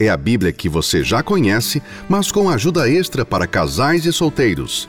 É 0.01 0.09
a 0.09 0.17
Bíblia 0.17 0.53
que 0.53 0.69
você 0.69 1.03
já 1.03 1.23
conhece, 1.23 1.83
mas 2.09 2.33
com 2.33 2.49
ajuda 2.49 2.89
extra 2.89 3.25
para 3.25 3.47
casais 3.47 4.07
e 4.07 4.13
solteiros. 4.13 4.89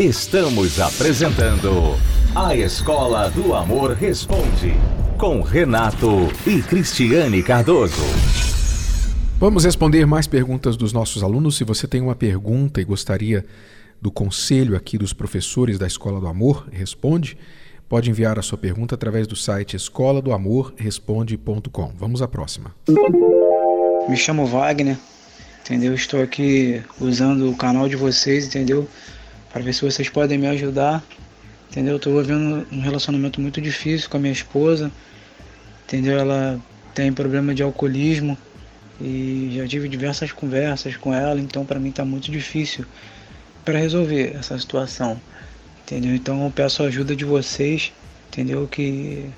Estamos 0.00 0.80
apresentando 0.80 1.94
A 2.34 2.56
Escola 2.56 3.28
do 3.28 3.52
Amor 3.52 3.90
Responde, 3.92 4.72
com 5.18 5.42
Renato 5.42 6.08
e 6.46 6.62
Cristiane 6.62 7.42
Cardoso. 7.42 8.00
Vamos 9.38 9.66
responder 9.66 10.06
mais 10.06 10.26
perguntas 10.26 10.74
dos 10.74 10.94
nossos 10.94 11.22
alunos. 11.22 11.58
Se 11.58 11.64
você 11.64 11.86
tem 11.86 12.00
uma 12.00 12.14
pergunta 12.14 12.80
e 12.80 12.84
gostaria 12.84 13.44
do 14.00 14.10
conselho 14.10 14.74
aqui 14.74 14.96
dos 14.96 15.12
professores 15.12 15.78
da 15.78 15.86
Escola 15.86 16.18
do 16.18 16.28
Amor 16.28 16.66
Responde, 16.72 17.36
pode 17.86 18.08
enviar 18.08 18.38
a 18.38 18.42
sua 18.42 18.56
pergunta 18.56 18.94
através 18.94 19.26
do 19.26 19.36
site 19.36 19.76
escola 19.76 20.22
do 20.22 20.32
amor 20.32 20.72
responde.com. 20.78 21.92
Vamos 21.98 22.22
à 22.22 22.26
próxima. 22.26 22.74
Me 24.08 24.16
chamo 24.16 24.46
Wagner, 24.46 24.96
entendeu? 25.60 25.92
Estou 25.92 26.22
aqui 26.22 26.82
usando 26.98 27.50
o 27.50 27.54
canal 27.54 27.86
de 27.86 27.96
vocês, 27.96 28.46
entendeu? 28.46 28.88
Para 29.52 29.62
ver 29.62 29.72
se 29.72 29.82
vocês 29.82 30.08
podem 30.08 30.38
me 30.38 30.46
ajudar, 30.46 31.02
entendeu? 31.70 31.96
Estou 31.96 32.20
vivendo 32.20 32.66
um 32.72 32.80
relacionamento 32.80 33.40
muito 33.40 33.60
difícil 33.60 34.08
com 34.08 34.16
a 34.16 34.20
minha 34.20 34.32
esposa, 34.32 34.90
entendeu? 35.84 36.18
Ela 36.18 36.60
tem 36.94 37.12
problema 37.12 37.54
de 37.54 37.62
alcoolismo 37.62 38.36
e 39.00 39.50
já 39.54 39.66
tive 39.66 39.88
diversas 39.88 40.32
conversas 40.32 40.96
com 40.96 41.14
ela, 41.14 41.40
então 41.40 41.64
para 41.64 41.80
mim 41.80 41.90
está 41.90 42.04
muito 42.04 42.30
difícil 42.30 42.84
para 43.64 43.78
resolver 43.78 44.36
essa 44.36 44.58
situação, 44.58 45.20
entendeu? 45.82 46.14
Então 46.14 46.44
eu 46.44 46.50
peço 46.50 46.82
a 46.82 46.86
ajuda 46.86 47.16
de 47.16 47.24
vocês, 47.24 47.92
entendeu? 48.28 48.68
Que 48.68 49.30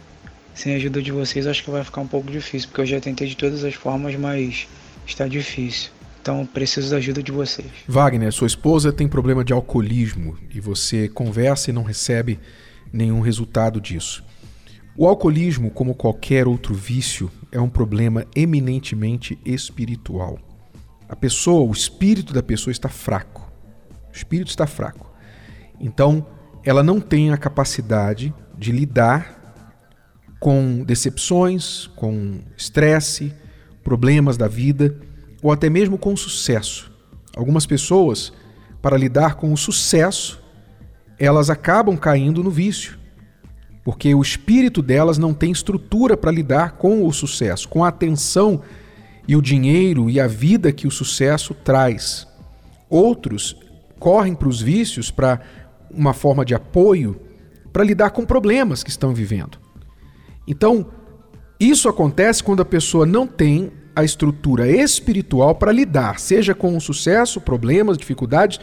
sem 0.55 0.75
a 0.75 0.77
ajuda 0.77 1.01
de 1.01 1.11
vocês 1.11 1.47
acho 1.47 1.65
que 1.65 1.71
vai 1.71 1.83
ficar 1.85 2.01
um 2.01 2.07
pouco 2.07 2.31
difícil, 2.31 2.69
porque 2.69 2.83
eu 2.83 2.87
já 2.87 3.01
tentei 3.01 3.29
de 3.29 3.37
todas 3.37 3.65
as 3.65 3.75
formas, 3.75 4.15
mas 4.17 4.67
está 5.07 5.27
difícil. 5.27 5.91
Então 6.23 6.47
preciso 6.47 6.93
da 6.93 6.99
ajuda 6.99 7.21
de 7.21 7.33
vocês. 7.33 7.67
Wagner, 7.89 8.33
sua 8.33 8.47
esposa 8.47 8.93
tem 8.93 9.09
problema 9.09 9.45
de 9.45 9.53
alcoolismo 9.53 10.39
e 10.55 10.61
você 10.61 11.09
conversa 11.09 11.71
e 11.71 11.73
não 11.73 11.83
recebe 11.83 12.39
nenhum 12.93 13.21
resultado 13.21 13.81
disso. 13.81 14.25
O 14.97 15.09
alcoolismo, 15.09 15.69
como 15.69 15.97
qualquer 15.97 16.47
outro 16.47 16.75
vício, 16.75 17.29
é 17.51 17.61
um 17.61 17.69
problema 17.69 18.25
eminentemente 18.37 19.37
espiritual. 19.45 20.39
A 21.09 21.17
pessoa, 21.17 21.69
o 21.69 21.73
espírito 21.73 22.33
da 22.33 22.43
pessoa 22.43 22.71
está 22.71 22.89
fraco. 22.89 23.51
O 24.13 24.17
espírito 24.17 24.49
está 24.49 24.67
fraco. 24.67 25.11
Então, 25.81 26.25
ela 26.63 26.85
não 26.85 27.01
tem 27.01 27.33
a 27.33 27.37
capacidade 27.37 28.33
de 28.57 28.71
lidar 28.71 29.57
com 30.39 30.85
decepções, 30.85 31.89
com 31.97 32.41
estresse, 32.57 33.35
problemas 33.83 34.37
da 34.37 34.47
vida 34.47 34.95
ou 35.43 35.53
até 35.53 35.69
mesmo 35.69 35.99
com 35.99 36.17
sucesso. 36.17 36.91
Algumas 37.37 37.67
pessoas, 37.67 38.33
para 38.81 38.97
lidar 38.97 39.35
com 39.35 39.53
o 39.53 39.57
sucesso, 39.57 40.41
elas 41.19 41.51
acabam 41.51 41.97
caindo 41.97 42.43
no 42.43 42.51
vício 42.51 43.03
porque 43.85 44.15
o 44.15 44.23
espírito 44.23 44.81
delas 44.81 45.19
não 45.19 45.35
tem 45.35 45.51
estrutura 45.51 46.17
para 46.17 46.31
lidar 46.31 46.73
com 46.73 47.07
o 47.07 47.13
sucesso, 47.13 47.69
com 47.69 47.85
a 47.85 47.89
atenção 47.89 48.63
e 49.27 49.35
o 49.35 49.43
dinheiro 49.43 50.09
e 50.09 50.21
a 50.21 50.27
vida 50.27 50.73
que 50.73 50.87
o 50.87 50.91
sucesso 50.91 51.55
traz. 51.55 52.27
Outros 52.89 53.57
correm 53.99 54.35
para 54.35 54.49
os 54.49 54.61
vícios 54.61 55.11
para 55.11 55.41
uma 55.91 56.13
forma 56.13 56.45
de 56.45 56.55
apoio 56.55 57.21
para 57.73 57.85
lidar 57.85 58.11
com 58.11 58.25
problemas 58.25 58.83
que 58.83 58.91
estão 58.91 59.13
vivendo. 59.15 59.59
Então, 60.47 60.87
isso 61.59 61.89
acontece 61.89 62.43
quando 62.43 62.63
a 62.63 62.67
pessoa 62.67 63.07
não 63.07 63.27
tem 63.27 63.73
a 63.95 64.03
estrutura 64.03 64.71
espiritual 64.71 65.55
para 65.55 65.73
lidar, 65.73 66.19
seja 66.19 66.55
com 66.55 66.79
sucesso, 66.81 67.41
problemas, 67.41 67.99
dificuldades 67.99 68.59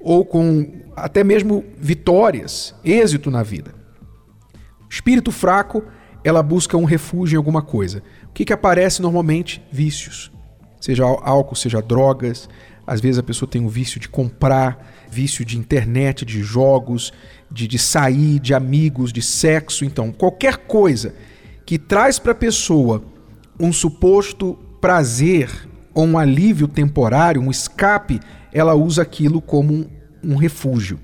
ou 0.00 0.24
com 0.24 0.82
até 0.96 1.22
mesmo 1.22 1.64
vitórias, 1.76 2.74
êxito 2.84 3.30
na 3.30 3.42
vida. 3.42 3.74
Espírito 4.88 5.30
fraco, 5.30 5.84
ela 6.24 6.42
busca 6.42 6.76
um 6.76 6.84
refúgio 6.84 7.36
em 7.36 7.38
alguma 7.38 7.62
coisa. 7.62 8.02
O 8.24 8.32
que, 8.32 8.44
que 8.44 8.52
aparece 8.52 9.00
normalmente? 9.00 9.62
Vícios. 9.70 10.32
Seja 10.80 11.04
álcool, 11.04 11.54
seja 11.54 11.80
drogas. 11.80 12.48
Às 12.86 13.00
vezes 13.00 13.18
a 13.18 13.22
pessoa 13.22 13.48
tem 13.48 13.64
o 13.64 13.68
vício 13.68 14.00
de 14.00 14.08
comprar, 14.08 15.04
vício 15.10 15.44
de 15.44 15.56
internet, 15.56 16.24
de 16.24 16.42
jogos, 16.42 17.12
de, 17.50 17.68
de 17.68 17.78
sair, 17.78 18.40
de 18.40 18.52
amigos, 18.52 19.12
de 19.12 19.22
sexo. 19.22 19.84
Então, 19.84 20.10
qualquer 20.10 20.56
coisa 20.56 21.14
que 21.64 21.78
traz 21.78 22.18
para 22.18 22.32
a 22.32 22.34
pessoa 22.34 23.02
um 23.60 23.72
suposto 23.72 24.58
prazer 24.80 25.50
ou 25.94 26.06
um 26.06 26.18
alívio 26.18 26.66
temporário, 26.66 27.42
um 27.42 27.50
escape, 27.50 28.20
ela 28.52 28.74
usa 28.74 29.02
aquilo 29.02 29.40
como 29.40 29.72
um, 29.74 29.86
um 30.24 30.36
refúgio. 30.36 30.98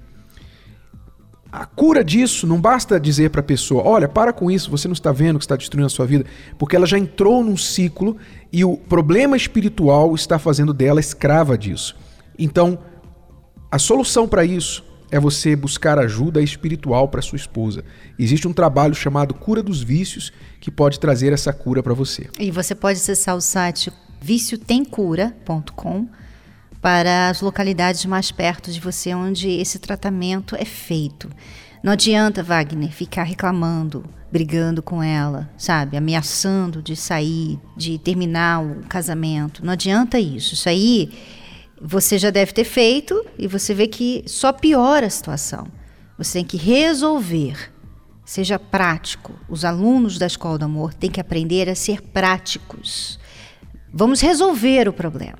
A 1.52 1.64
cura 1.64 2.04
disso 2.04 2.46
não 2.46 2.60
basta 2.60 2.98
dizer 2.98 3.30
para 3.30 3.40
a 3.40 3.44
pessoa: 3.44 3.82
olha, 3.82 4.08
para 4.08 4.32
com 4.32 4.50
isso, 4.50 4.70
você 4.70 4.88
não 4.88 4.92
está 4.92 5.12
vendo 5.12 5.38
que 5.38 5.44
está 5.44 5.56
destruindo 5.56 5.86
a 5.86 5.90
sua 5.90 6.06
vida, 6.06 6.24
porque 6.58 6.76
ela 6.76 6.86
já 6.86 6.98
entrou 6.98 7.42
num 7.44 7.56
ciclo 7.56 8.16
e 8.52 8.64
o 8.64 8.76
problema 8.76 9.36
espiritual 9.36 10.14
está 10.14 10.38
fazendo 10.38 10.72
dela 10.72 11.00
escrava 11.00 11.56
disso. 11.56 11.96
Então, 12.38 12.78
a 13.70 13.78
solução 13.78 14.28
para 14.28 14.44
isso 14.44 14.84
é 15.10 15.20
você 15.20 15.54
buscar 15.54 15.98
ajuda 15.98 16.42
espiritual 16.42 17.08
para 17.08 17.22
sua 17.22 17.36
esposa. 17.36 17.84
Existe 18.18 18.48
um 18.48 18.52
trabalho 18.52 18.94
chamado 18.94 19.34
Cura 19.34 19.62
dos 19.62 19.82
Vícios 19.82 20.32
que 20.60 20.70
pode 20.70 20.98
trazer 20.98 21.32
essa 21.32 21.52
cura 21.52 21.82
para 21.82 21.94
você. 21.94 22.28
E 22.38 22.50
você 22.50 22.74
pode 22.74 22.98
acessar 22.98 23.36
o 23.36 23.40
site 23.40 23.92
viciotemcura.com 24.20 26.08
para 26.80 27.30
as 27.30 27.40
localidades 27.40 28.04
mais 28.06 28.30
perto 28.30 28.70
de 28.70 28.80
você 28.80 29.14
onde 29.14 29.48
esse 29.48 29.78
tratamento 29.78 30.54
é 30.56 30.64
feito. 30.64 31.30
Não 31.82 31.92
adianta, 31.92 32.42
Wagner, 32.42 32.90
ficar 32.90 33.22
reclamando, 33.22 34.04
brigando 34.30 34.82
com 34.82 35.02
ela, 35.02 35.48
sabe? 35.56 35.96
Ameaçando 35.96 36.82
de 36.82 36.96
sair, 36.96 37.60
de 37.76 37.98
terminar 37.98 38.62
o 38.62 38.82
casamento. 38.88 39.64
Não 39.64 39.72
adianta 39.72 40.18
isso. 40.18 40.54
Isso 40.54 40.68
aí 40.68 41.12
você 41.80 42.18
já 42.18 42.30
deve 42.30 42.52
ter 42.52 42.64
feito 42.64 43.24
e 43.38 43.46
você 43.46 43.74
vê 43.74 43.86
que 43.86 44.24
só 44.26 44.52
piora 44.52 45.06
a 45.06 45.10
situação. 45.10 45.66
Você 46.16 46.38
tem 46.38 46.44
que 46.44 46.56
resolver. 46.56 47.72
Seja 48.24 48.58
prático. 48.58 49.34
Os 49.48 49.64
alunos 49.64 50.18
da 50.18 50.26
Escola 50.26 50.58
do 50.58 50.64
Amor 50.64 50.94
têm 50.94 51.10
que 51.10 51.20
aprender 51.20 51.68
a 51.68 51.74
ser 51.74 52.00
práticos. 52.00 53.20
Vamos 53.92 54.20
resolver 54.20 54.88
o 54.88 54.92
problema. 54.92 55.38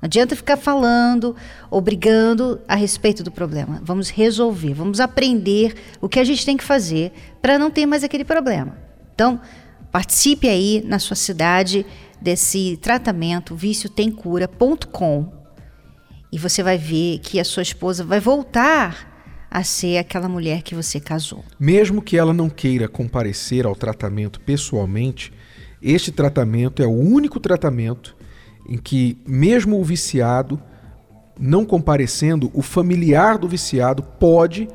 Não 0.00 0.06
adianta 0.06 0.34
ficar 0.34 0.56
falando 0.56 1.36
ou 1.70 1.80
brigando 1.80 2.60
a 2.66 2.74
respeito 2.74 3.22
do 3.22 3.30
problema. 3.30 3.80
Vamos 3.84 4.08
resolver, 4.08 4.74
vamos 4.74 4.98
aprender 4.98 5.74
o 6.00 6.08
que 6.08 6.18
a 6.18 6.24
gente 6.24 6.44
tem 6.44 6.56
que 6.56 6.64
fazer 6.64 7.12
para 7.40 7.58
não 7.58 7.70
ter 7.70 7.86
mais 7.86 8.02
aquele 8.02 8.24
problema. 8.24 8.76
Então, 9.14 9.40
participe 9.92 10.48
aí 10.48 10.82
na 10.84 10.98
sua 10.98 11.14
cidade 11.14 11.86
desse 12.20 12.76
tratamento 12.78 13.54
viciotemcura.com 13.54 15.41
e 16.32 16.38
você 16.38 16.62
vai 16.62 16.78
ver 16.78 17.18
que 17.18 17.38
a 17.38 17.44
sua 17.44 17.62
esposa 17.62 18.02
vai 18.02 18.18
voltar 18.18 19.46
a 19.50 19.62
ser 19.62 19.98
aquela 19.98 20.30
mulher 20.30 20.62
que 20.62 20.74
você 20.74 20.98
casou. 20.98 21.44
Mesmo 21.60 22.00
que 22.00 22.16
ela 22.16 22.32
não 22.32 22.48
queira 22.48 22.88
comparecer 22.88 23.66
ao 23.66 23.76
tratamento 23.76 24.40
pessoalmente, 24.40 25.30
este 25.82 26.10
tratamento 26.10 26.82
é 26.82 26.86
o 26.86 26.90
único 26.90 27.38
tratamento 27.38 28.16
em 28.66 28.78
que, 28.78 29.18
mesmo 29.26 29.78
o 29.78 29.84
viciado 29.84 30.58
não 31.38 31.64
comparecendo, 31.64 32.50
o 32.54 32.62
familiar 32.62 33.36
do 33.36 33.48
viciado 33.48 34.02
pode 34.02 34.68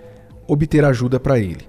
obter 0.48 0.84
ajuda 0.84 1.20
para 1.20 1.40
ele. 1.40 1.68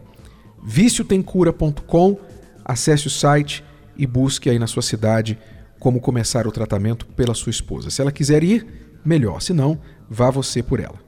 Viciotemcura.com, 0.63 2.19
acesse 2.65 3.07
o 3.07 3.11
site 3.11 3.65
e 3.97 4.07
busque 4.07 4.51
aí 4.51 4.59
na 4.59 4.67
sua 4.67 4.83
cidade 4.83 5.39
como 5.79 6.01
começar 6.01 6.47
o 6.47 6.53
tratamento 6.53 7.07
pela 7.07 7.35
sua 7.35 7.51
esposa. 7.51 7.91
Se 7.91 8.03
ela 8.03 8.13
quiser 8.13 8.43
ir, 8.43 8.88
melhor, 9.05 9.41
se 9.41 9.53
não, 9.53 9.81
vá 10.09 10.31
você 10.31 10.63
por 10.63 10.81
ela. 10.81 10.99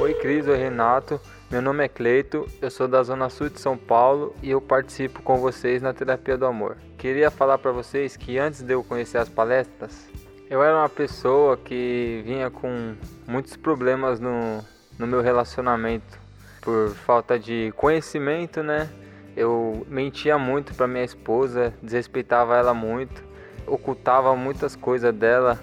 Oi 0.00 0.14
Cris, 0.14 0.46
oi 0.46 0.56
Renato, 0.56 1.20
meu 1.50 1.62
nome 1.62 1.84
é 1.84 1.88
Cleito, 1.88 2.46
eu 2.60 2.70
sou 2.70 2.88
da 2.88 3.02
Zona 3.02 3.28
Sul 3.28 3.48
de 3.48 3.60
São 3.60 3.76
Paulo 3.76 4.34
e 4.42 4.50
eu 4.50 4.60
participo 4.60 5.22
com 5.22 5.36
vocês 5.38 5.82
na 5.82 5.92
Terapia 5.92 6.36
do 6.36 6.46
Amor. 6.46 6.76
Queria 6.98 7.30
falar 7.30 7.58
para 7.58 7.72
vocês 7.72 8.16
que 8.16 8.38
antes 8.38 8.62
de 8.62 8.72
eu 8.72 8.82
conhecer 8.82 9.18
as 9.18 9.28
palestras, 9.28 10.08
eu 10.48 10.62
era 10.62 10.76
uma 10.76 10.88
pessoa 10.88 11.56
que 11.56 12.22
vinha 12.24 12.50
com 12.50 12.94
muitos 13.26 13.56
problemas 13.56 14.20
no, 14.20 14.64
no 14.98 15.06
meu 15.06 15.20
relacionamento 15.20 16.18
por 16.60 16.90
falta 16.90 17.38
de 17.38 17.72
conhecimento, 17.76 18.62
né? 18.62 18.88
Eu 19.36 19.86
mentia 19.88 20.38
muito 20.38 20.74
para 20.74 20.86
minha 20.86 21.04
esposa, 21.04 21.72
desrespeitava 21.82 22.56
ela 22.56 22.74
muito, 22.74 23.22
ocultava 23.66 24.34
muitas 24.36 24.76
coisas 24.76 25.14
dela 25.14 25.58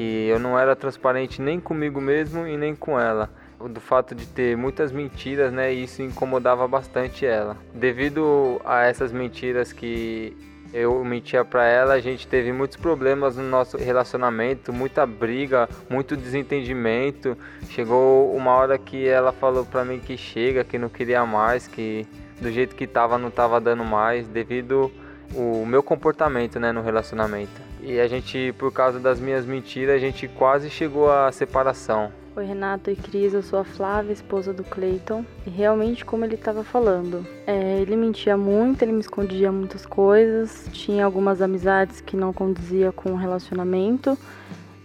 que 0.00 0.28
eu 0.28 0.38
não 0.38 0.58
era 0.58 0.74
transparente 0.74 1.42
nem 1.42 1.60
comigo 1.60 2.00
mesmo 2.00 2.46
e 2.46 2.56
nem 2.56 2.74
com 2.74 2.98
ela 2.98 3.28
do 3.60 3.78
fato 3.82 4.14
de 4.14 4.24
ter 4.26 4.56
muitas 4.56 4.90
mentiras, 4.90 5.52
né? 5.52 5.74
E 5.74 5.84
isso 5.84 6.00
incomodava 6.00 6.66
bastante 6.66 7.26
ela. 7.26 7.54
Devido 7.74 8.58
a 8.64 8.84
essas 8.84 9.12
mentiras 9.12 9.70
que 9.74 10.34
eu 10.72 11.04
mentia 11.04 11.44
para 11.44 11.66
ela, 11.66 11.92
a 11.92 12.00
gente 12.00 12.26
teve 12.26 12.50
muitos 12.50 12.78
problemas 12.78 13.36
no 13.36 13.42
nosso 13.42 13.76
relacionamento, 13.76 14.72
muita 14.72 15.04
briga, 15.04 15.68
muito 15.90 16.16
desentendimento. 16.16 17.36
Chegou 17.68 18.34
uma 18.34 18.52
hora 18.52 18.78
que 18.78 19.06
ela 19.06 19.32
falou 19.32 19.66
para 19.66 19.84
mim 19.84 19.98
que 19.98 20.16
chega, 20.16 20.64
que 20.64 20.78
não 20.78 20.88
queria 20.88 21.26
mais, 21.26 21.68
que 21.68 22.06
do 22.40 22.50
jeito 22.50 22.74
que 22.74 22.86
tava 22.86 23.18
não 23.18 23.30
tava 23.30 23.60
dando 23.60 23.84
mais, 23.84 24.26
devido 24.26 24.90
o 25.34 25.66
meu 25.66 25.82
comportamento, 25.82 26.58
né, 26.58 26.72
no 26.72 26.80
relacionamento. 26.80 27.69
E 27.82 27.98
a 27.98 28.06
gente, 28.06 28.54
por 28.58 28.72
causa 28.72 29.00
das 29.00 29.18
minhas 29.18 29.46
mentiras, 29.46 29.96
a 29.96 29.98
gente 29.98 30.28
quase 30.28 30.68
chegou 30.68 31.10
à 31.10 31.32
separação. 31.32 32.12
Oi, 32.36 32.44
Renato 32.44 32.90
e 32.90 32.96
Cris, 32.96 33.34
eu 33.34 33.42
sou 33.42 33.58
a 33.58 33.64
Flávia, 33.64 34.12
esposa 34.12 34.52
do 34.52 34.62
Clayton. 34.62 35.24
E 35.46 35.50
realmente, 35.50 36.04
como 36.04 36.24
ele 36.24 36.36
estava 36.36 36.62
falando, 36.62 37.26
é, 37.46 37.80
ele 37.80 37.96
mentia 37.96 38.36
muito, 38.36 38.82
ele 38.82 38.92
me 38.92 39.00
escondia 39.00 39.50
muitas 39.50 39.84
coisas, 39.84 40.68
tinha 40.72 41.04
algumas 41.04 41.42
amizades 41.42 42.00
que 42.00 42.16
não 42.16 42.32
conduzia 42.32 42.92
com 42.92 43.12
o 43.12 43.16
relacionamento. 43.16 44.16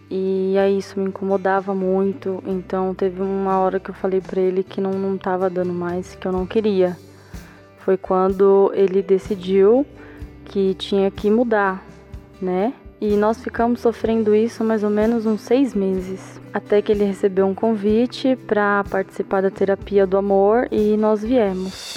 E 0.10 0.55
aí 0.58 0.77
isso 0.77 0.99
me 0.99 1.08
incomodava 1.08 1.75
muito. 1.75 2.41
Então 2.47 2.95
teve 2.95 3.21
uma 3.21 3.60
hora 3.60 3.79
que 3.79 3.89
eu 3.89 3.95
falei 3.95 4.21
para 4.21 4.41
ele 4.41 4.63
que 4.63 4.81
não, 4.81 4.91
não 4.91 5.17
dando 5.51 5.73
mais, 5.73 6.15
que 6.15 6.27
eu 6.27 6.31
não 6.31 6.45
queria. 6.45 6.97
Foi 7.79 7.97
quando 7.97 8.71
ele 8.73 9.01
decidiu 9.01 9.86
que 10.45 10.73
tinha 10.73 11.12
que 11.12 11.29
mudar, 11.29 11.86
né? 12.41 12.73
E 12.99 13.15
nós 13.17 13.43
ficamos 13.43 13.81
sofrendo 13.81 14.34
isso 14.34 14.63
mais 14.63 14.84
ou 14.84 14.89
menos 14.89 15.25
uns 15.25 15.41
seis 15.41 15.73
meses, 15.73 16.39
até 16.53 16.81
que 16.81 16.91
ele 16.91 17.03
recebeu 17.03 17.45
um 17.45 17.53
convite 17.53 18.36
para 18.47 18.84
participar 18.89 19.41
da 19.41 19.51
terapia 19.51 20.08
do 20.08 20.17
amor 20.17 20.67
e 20.71 20.95
nós 20.95 21.21
viemos. 21.21 21.93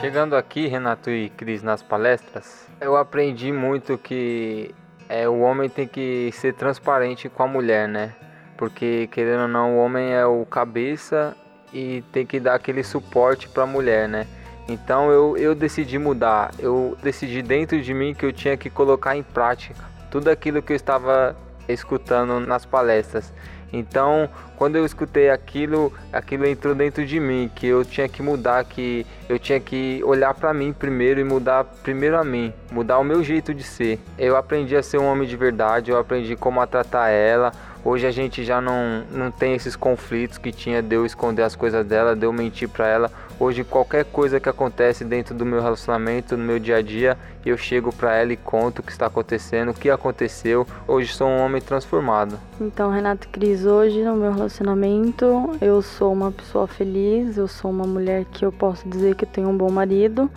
Chegando 0.00 0.36
aqui, 0.36 0.68
Renato 0.68 1.10
e 1.10 1.28
Cris, 1.30 1.62
nas 1.62 1.82
palestras, 1.82 2.68
eu 2.80 2.96
aprendi 2.96 3.50
muito 3.50 3.98
que 3.98 4.72
é, 5.08 5.28
o 5.28 5.40
homem 5.40 5.68
tem 5.68 5.88
que 5.88 6.30
ser 6.32 6.54
transparente 6.54 7.28
com 7.28 7.42
a 7.42 7.48
mulher, 7.48 7.88
né? 7.88 8.14
Porque, 8.56 9.08
querendo 9.10 9.42
ou 9.42 9.48
não, 9.48 9.76
o 9.76 9.78
homem 9.80 10.12
é 10.12 10.24
o 10.24 10.46
cabeça 10.46 11.36
e 11.72 12.04
tem 12.12 12.24
que 12.24 12.38
dar 12.38 12.54
aquele 12.54 12.84
suporte 12.84 13.48
para 13.48 13.64
a 13.64 13.66
mulher, 13.66 14.08
né? 14.08 14.26
Então 14.68 15.10
eu, 15.10 15.36
eu 15.36 15.54
decidi 15.54 15.98
mudar, 15.98 16.52
eu 16.58 16.96
decidi 17.02 17.40
dentro 17.40 17.80
de 17.80 17.94
mim 17.94 18.12
que 18.12 18.26
eu 18.26 18.32
tinha 18.32 18.56
que 18.56 18.68
colocar 18.68 19.16
em 19.16 19.22
prática 19.22 19.82
tudo 20.10 20.28
aquilo 20.28 20.60
que 20.60 20.72
eu 20.72 20.76
estava 20.76 21.34
escutando 21.66 22.38
nas 22.40 22.66
palestras. 22.66 23.32
Então, 23.72 24.28
quando 24.56 24.76
eu 24.76 24.84
escutei 24.84 25.28
aquilo, 25.30 25.92
aquilo 26.12 26.46
entrou 26.46 26.74
dentro 26.74 27.04
de 27.04 27.20
mim, 27.20 27.50
que 27.54 27.66
eu 27.66 27.84
tinha 27.84 28.08
que 28.08 28.22
mudar, 28.22 28.64
que 28.64 29.06
eu 29.28 29.38
tinha 29.38 29.60
que 29.60 30.02
olhar 30.04 30.32
para 30.32 30.54
mim 30.54 30.72
primeiro 30.72 31.20
e 31.20 31.24
mudar 31.24 31.64
primeiro 31.64 32.18
a 32.18 32.24
mim, 32.24 32.52
mudar 32.72 32.98
o 32.98 33.04
meu 33.04 33.22
jeito 33.22 33.52
de 33.52 33.62
ser. 33.62 34.00
Eu 34.18 34.36
aprendi 34.36 34.74
a 34.74 34.82
ser 34.82 34.98
um 34.98 35.06
homem 35.06 35.28
de 35.28 35.36
verdade, 35.36 35.90
eu 35.90 35.98
aprendi 35.98 36.34
como 36.34 36.60
a 36.60 36.66
tratar 36.66 37.10
ela. 37.10 37.52
Hoje 37.90 38.06
a 38.06 38.10
gente 38.10 38.44
já 38.44 38.60
não, 38.60 39.02
não 39.10 39.30
tem 39.30 39.54
esses 39.54 39.74
conflitos 39.74 40.36
que 40.36 40.52
tinha 40.52 40.82
de 40.82 40.94
eu 40.94 41.06
esconder 41.06 41.40
as 41.40 41.56
coisas 41.56 41.86
dela, 41.86 42.14
de 42.14 42.26
eu 42.26 42.32
mentir 42.34 42.68
para 42.68 42.86
ela. 42.86 43.10
Hoje 43.40 43.64
qualquer 43.64 44.04
coisa 44.04 44.38
que 44.38 44.46
acontece 44.46 45.06
dentro 45.06 45.34
do 45.34 45.46
meu 45.46 45.62
relacionamento, 45.62 46.36
no 46.36 46.44
meu 46.44 46.58
dia 46.58 46.76
a 46.76 46.82
dia, 46.82 47.16
eu 47.46 47.56
chego 47.56 47.90
para 47.90 48.14
ela 48.14 48.30
e 48.30 48.36
conto 48.36 48.80
o 48.80 48.82
que 48.82 48.92
está 48.92 49.06
acontecendo, 49.06 49.70
o 49.70 49.74
que 49.74 49.88
aconteceu. 49.88 50.66
Hoje 50.86 51.14
sou 51.14 51.28
um 51.28 51.38
homem 51.38 51.62
transformado. 51.62 52.38
Então, 52.60 52.90
Renato 52.90 53.26
Cris, 53.28 53.64
hoje 53.64 54.04
no 54.04 54.16
meu 54.16 54.34
relacionamento, 54.34 55.56
eu 55.58 55.80
sou 55.80 56.12
uma 56.12 56.30
pessoa 56.30 56.66
feliz, 56.66 57.38
eu 57.38 57.48
sou 57.48 57.70
uma 57.70 57.86
mulher 57.86 58.26
que 58.26 58.44
eu 58.44 58.52
posso 58.52 58.86
dizer 58.86 59.14
que 59.14 59.24
tenho 59.24 59.48
um 59.48 59.56
bom 59.56 59.70
marido, 59.70 60.30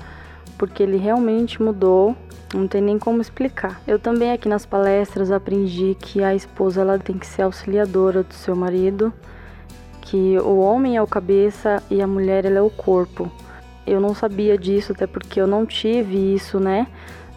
porque 0.61 0.83
ele 0.83 0.97
realmente 0.97 1.59
mudou. 1.59 2.15
Não 2.53 2.67
tem 2.67 2.83
nem 2.83 2.99
como 2.99 3.19
explicar. 3.19 3.81
Eu 3.87 3.97
também 3.97 4.31
aqui 4.31 4.47
nas 4.47 4.63
palestras 4.63 5.31
aprendi 5.31 5.97
que 5.99 6.23
a 6.23 6.35
esposa 6.35 6.81
ela 6.81 6.99
tem 6.99 7.17
que 7.17 7.25
ser 7.25 7.41
auxiliadora 7.41 8.21
do 8.21 8.33
seu 8.35 8.55
marido, 8.55 9.11
que 10.01 10.37
o 10.37 10.59
homem 10.59 10.97
é 10.97 11.01
o 11.01 11.07
cabeça 11.07 11.81
e 11.89 11.99
a 11.99 12.05
mulher 12.05 12.45
ela 12.45 12.59
é 12.59 12.61
o 12.61 12.69
corpo. 12.69 13.31
Eu 13.87 13.99
não 13.99 14.13
sabia 14.13 14.55
disso 14.55 14.91
até 14.91 15.07
porque 15.07 15.41
eu 15.41 15.47
não 15.47 15.65
tive 15.65 16.35
isso, 16.35 16.59
né, 16.59 16.85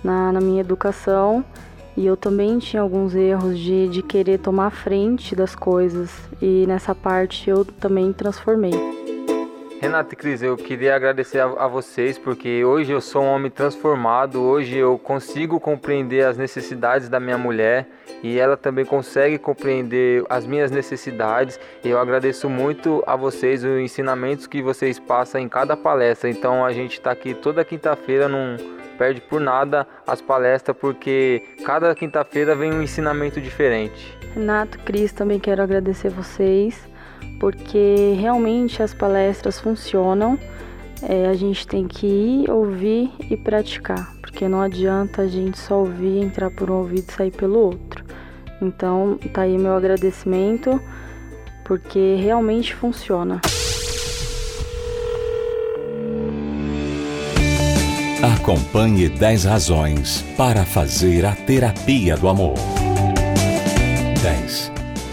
na, 0.03 0.31
na 0.31 0.41
minha 0.41 0.61
educação. 0.61 1.43
E 1.97 2.05
eu 2.05 2.19
também 2.19 2.59
tinha 2.59 2.83
alguns 2.83 3.15
erros 3.15 3.59
de, 3.59 3.89
de 3.89 4.03
querer 4.03 4.39
tomar 4.39 4.69
frente 4.69 5.35
das 5.35 5.55
coisas. 5.55 6.11
E 6.43 6.67
nessa 6.67 6.95
parte 6.95 7.49
eu 7.49 7.65
também 7.65 8.13
transformei. 8.13 9.04
Renato 9.85 10.15
e 10.15 10.17
Cris, 10.17 10.43
eu 10.43 10.57
queria 10.57 10.97
agradecer 10.97 11.41
a, 11.41 11.45
a, 11.45 11.69
vocês 11.69 12.17
porque 12.17 12.65
hoje 12.65 12.91
eu 12.91 13.03
sou 13.03 13.23
um 13.23 13.27
homem 13.27 13.51
transformado, 13.51 14.41
hoje 14.41 14.79
eu 14.79 14.99
consigo 14.99 15.61
compreender 15.61 16.25
as 16.25 16.39
necessidades 16.39 17.11
da 17.11 17.21
minha 17.21 17.37
mulher 17.37 17.87
e 18.23 18.39
ela 18.39 18.57
também 18.57 18.87
consegue 18.87 19.37
compreender 19.37 20.25
as 20.31 20.47
minhas 20.47 20.71
necessidades. 20.71 21.61
Eu 21.85 21.99
agradeço 21.99 22.49
muito 22.49 23.05
a 23.07 23.15
vocês 23.15 23.63
os 23.63 23.79
ensinamentos 23.79 24.47
que 24.47 24.63
vocês 24.63 24.99
passam 24.99 25.39
em 25.39 25.51
cada 25.51 25.77
palestra. 25.77 26.31
Então 26.31 26.65
a 26.65 26.73
gente 26.73 26.95
está 26.95 27.11
aqui 27.11 27.35
toda 27.35 27.63
quinta-feira, 27.63 28.27
não 28.27 28.57
perde 28.97 29.21
por 29.21 29.39
nada 29.39 29.87
as 30.07 30.23
palestras 30.23 30.75
porque 30.75 31.43
cada 31.63 31.95
quinta-feira 31.95 32.57
vem 32.57 32.73
um 32.73 32.81
ensinamento 32.81 33.39
diferente. 33.39 34.17
Renato, 34.33 34.79
Cris, 34.79 35.13
também 35.13 35.39
quero 35.39 35.63
agradecer 35.63 36.09
vocês 36.09 36.94
porque 37.39 38.17
realmente 38.19 38.83
as 38.83 38.95
palestras 38.95 39.61
funcionam. 39.61 40.39
É, 41.03 41.27
a 41.27 41.35
gente 41.35 41.67
tem 41.67 41.87
que 41.87 42.07
ir, 42.07 42.51
ouvir 42.51 43.11
e 43.29 43.37
praticar, 43.37 44.15
porque 44.21 44.49
não 44.49 44.61
adianta 44.63 45.23
a 45.23 45.29
gente 45.29 45.59
só 45.59 45.81
ouvir, 45.81 46.23
entrar 46.23 46.51
por 46.51 46.71
um 46.71 46.79
ouvido 46.79 47.05
e 47.09 47.13
sair 47.13 47.31
pelo 47.31 47.59
outro. 47.59 48.05
Então, 48.63 49.19
tá 49.33 49.43
aí 49.43 49.59
meu 49.59 49.75
agradecimento, 49.75 50.81
porque 51.65 52.17
realmente 52.17 52.75
funciona. 52.75 53.41
Acompanhe 58.37 59.09
10 59.09 59.45
razões 59.45 60.23
para 60.37 60.65
fazer 60.65 61.27
a 61.27 61.33
terapia 61.33 62.17
do 62.17 62.29
amor. 62.29 62.55
10 64.23 64.74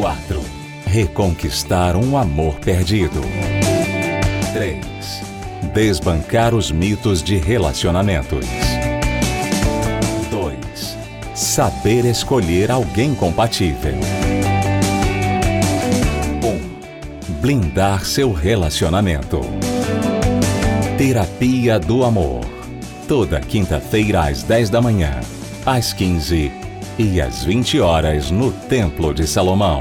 4. 0.00 0.42
Reconquistar 0.86 1.94
um 1.94 2.16
amor 2.16 2.54
perdido. 2.54 3.20
3. 4.54 4.82
Desbancar 5.74 6.54
os 6.54 6.72
mitos 6.72 7.22
de 7.22 7.36
relacionamentos. 7.36 8.46
2. 10.30 10.96
Saber 11.34 12.06
escolher 12.06 12.70
alguém 12.70 13.14
compatível. 13.14 13.92
1. 17.28 17.32
Blindar 17.42 18.06
seu 18.06 18.32
relacionamento. 18.32 19.42
Terapia 20.96 21.78
do 21.78 22.04
Amor. 22.04 22.40
Toda 23.06 23.38
quinta-feira 23.38 24.30
às 24.30 24.42
10 24.42 24.70
da 24.70 24.80
manhã, 24.80 25.20
às 25.66 25.92
15 25.92 26.59
e 27.00 27.18
às 27.18 27.42
20 27.44 27.80
horas 27.80 28.30
no 28.30 28.52
Templo 28.52 29.14
de 29.14 29.26
Salomão. 29.26 29.80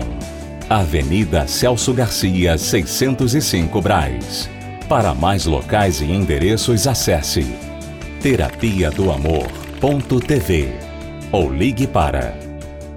Avenida 0.70 1.46
Celso 1.48 1.94
Garcia, 1.94 2.58
605 2.58 3.82
Braz. 3.82 4.50
Para 4.88 5.14
mais 5.14 5.46
locais 5.46 6.00
e 6.00 6.06
endereços, 6.06 6.88
acesse 6.88 7.46
terapia 8.22 8.90
do 8.90 9.12
amor.tv 9.12 10.70
ou 11.30 11.52
ligue 11.52 11.86
para 11.86 12.34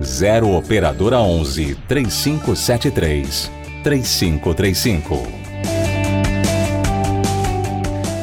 0 0.01 0.57
operadora 0.57 1.19
11 1.19 1.75
3573 1.89 3.51
3535. 3.83 5.43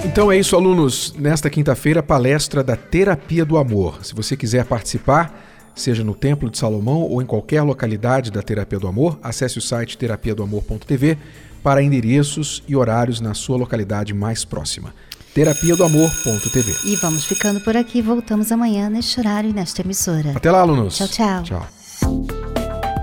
Então 0.05 0.31
é 0.31 0.37
isso, 0.37 0.55
alunos. 0.55 1.13
Nesta 1.19 1.49
quinta-feira, 1.49 2.01
palestra 2.01 2.63
da 2.63 2.77
Terapia 2.77 3.43
do 3.43 3.57
Amor. 3.57 4.03
Se 4.03 4.15
você 4.15 4.37
quiser 4.37 4.65
participar, 4.65 5.48
seja 5.79 6.03
no 6.03 6.13
Templo 6.13 6.49
de 6.49 6.57
Salomão 6.57 7.01
ou 7.01 7.21
em 7.21 7.25
qualquer 7.25 7.61
localidade 7.61 8.31
da 8.31 8.41
Terapia 8.41 8.79
do 8.79 8.87
Amor, 8.87 9.19
acesse 9.23 9.57
o 9.57 9.61
site 9.61 9.97
terapia 9.97 10.35
do 10.35 10.43
amor.tv 10.43 11.17
para 11.63 11.81
endereços 11.81 12.63
e 12.67 12.75
horários 12.75 13.19
na 13.19 13.33
sua 13.33 13.57
localidade 13.57 14.13
mais 14.13 14.45
próxima. 14.45 14.93
Terapia 15.33 15.75
do 15.75 15.83
Amor.tv. 15.83 16.75
E 16.85 16.95
vamos 16.95 17.25
ficando 17.25 17.59
por 17.61 17.77
aqui. 17.77 18.01
Voltamos 18.01 18.51
amanhã 18.51 18.89
neste 18.89 19.19
horário 19.19 19.49
e 19.49 19.53
nesta 19.53 19.81
emissora. 19.81 20.33
Até 20.35 20.51
lá, 20.51 20.61
alunos. 20.61 20.97
Tchau, 20.97 21.07
tchau. 21.07 21.43
Tchau. 21.43 21.67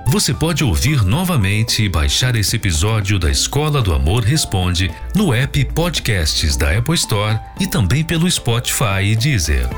Você 0.09 0.33
pode 0.33 0.65
ouvir 0.65 1.05
novamente 1.05 1.83
e 1.83 1.89
baixar 1.89 2.37
esse 2.37 2.57
episódio 2.57 3.19
da 3.19 3.31
Escola 3.31 3.83
do 3.83 3.93
Amor 3.93 4.23
Responde 4.23 4.91
no 5.15 5.35
app 5.35 5.65
Podcasts 5.67 6.57
da 6.57 6.79
Apple 6.79 6.95
Store 6.95 7.39
e 7.61 7.67
também 7.67 8.03
pelo 8.05 8.31
Spotify 8.31 9.03
e 9.03 9.17
Deezer. 9.17 9.69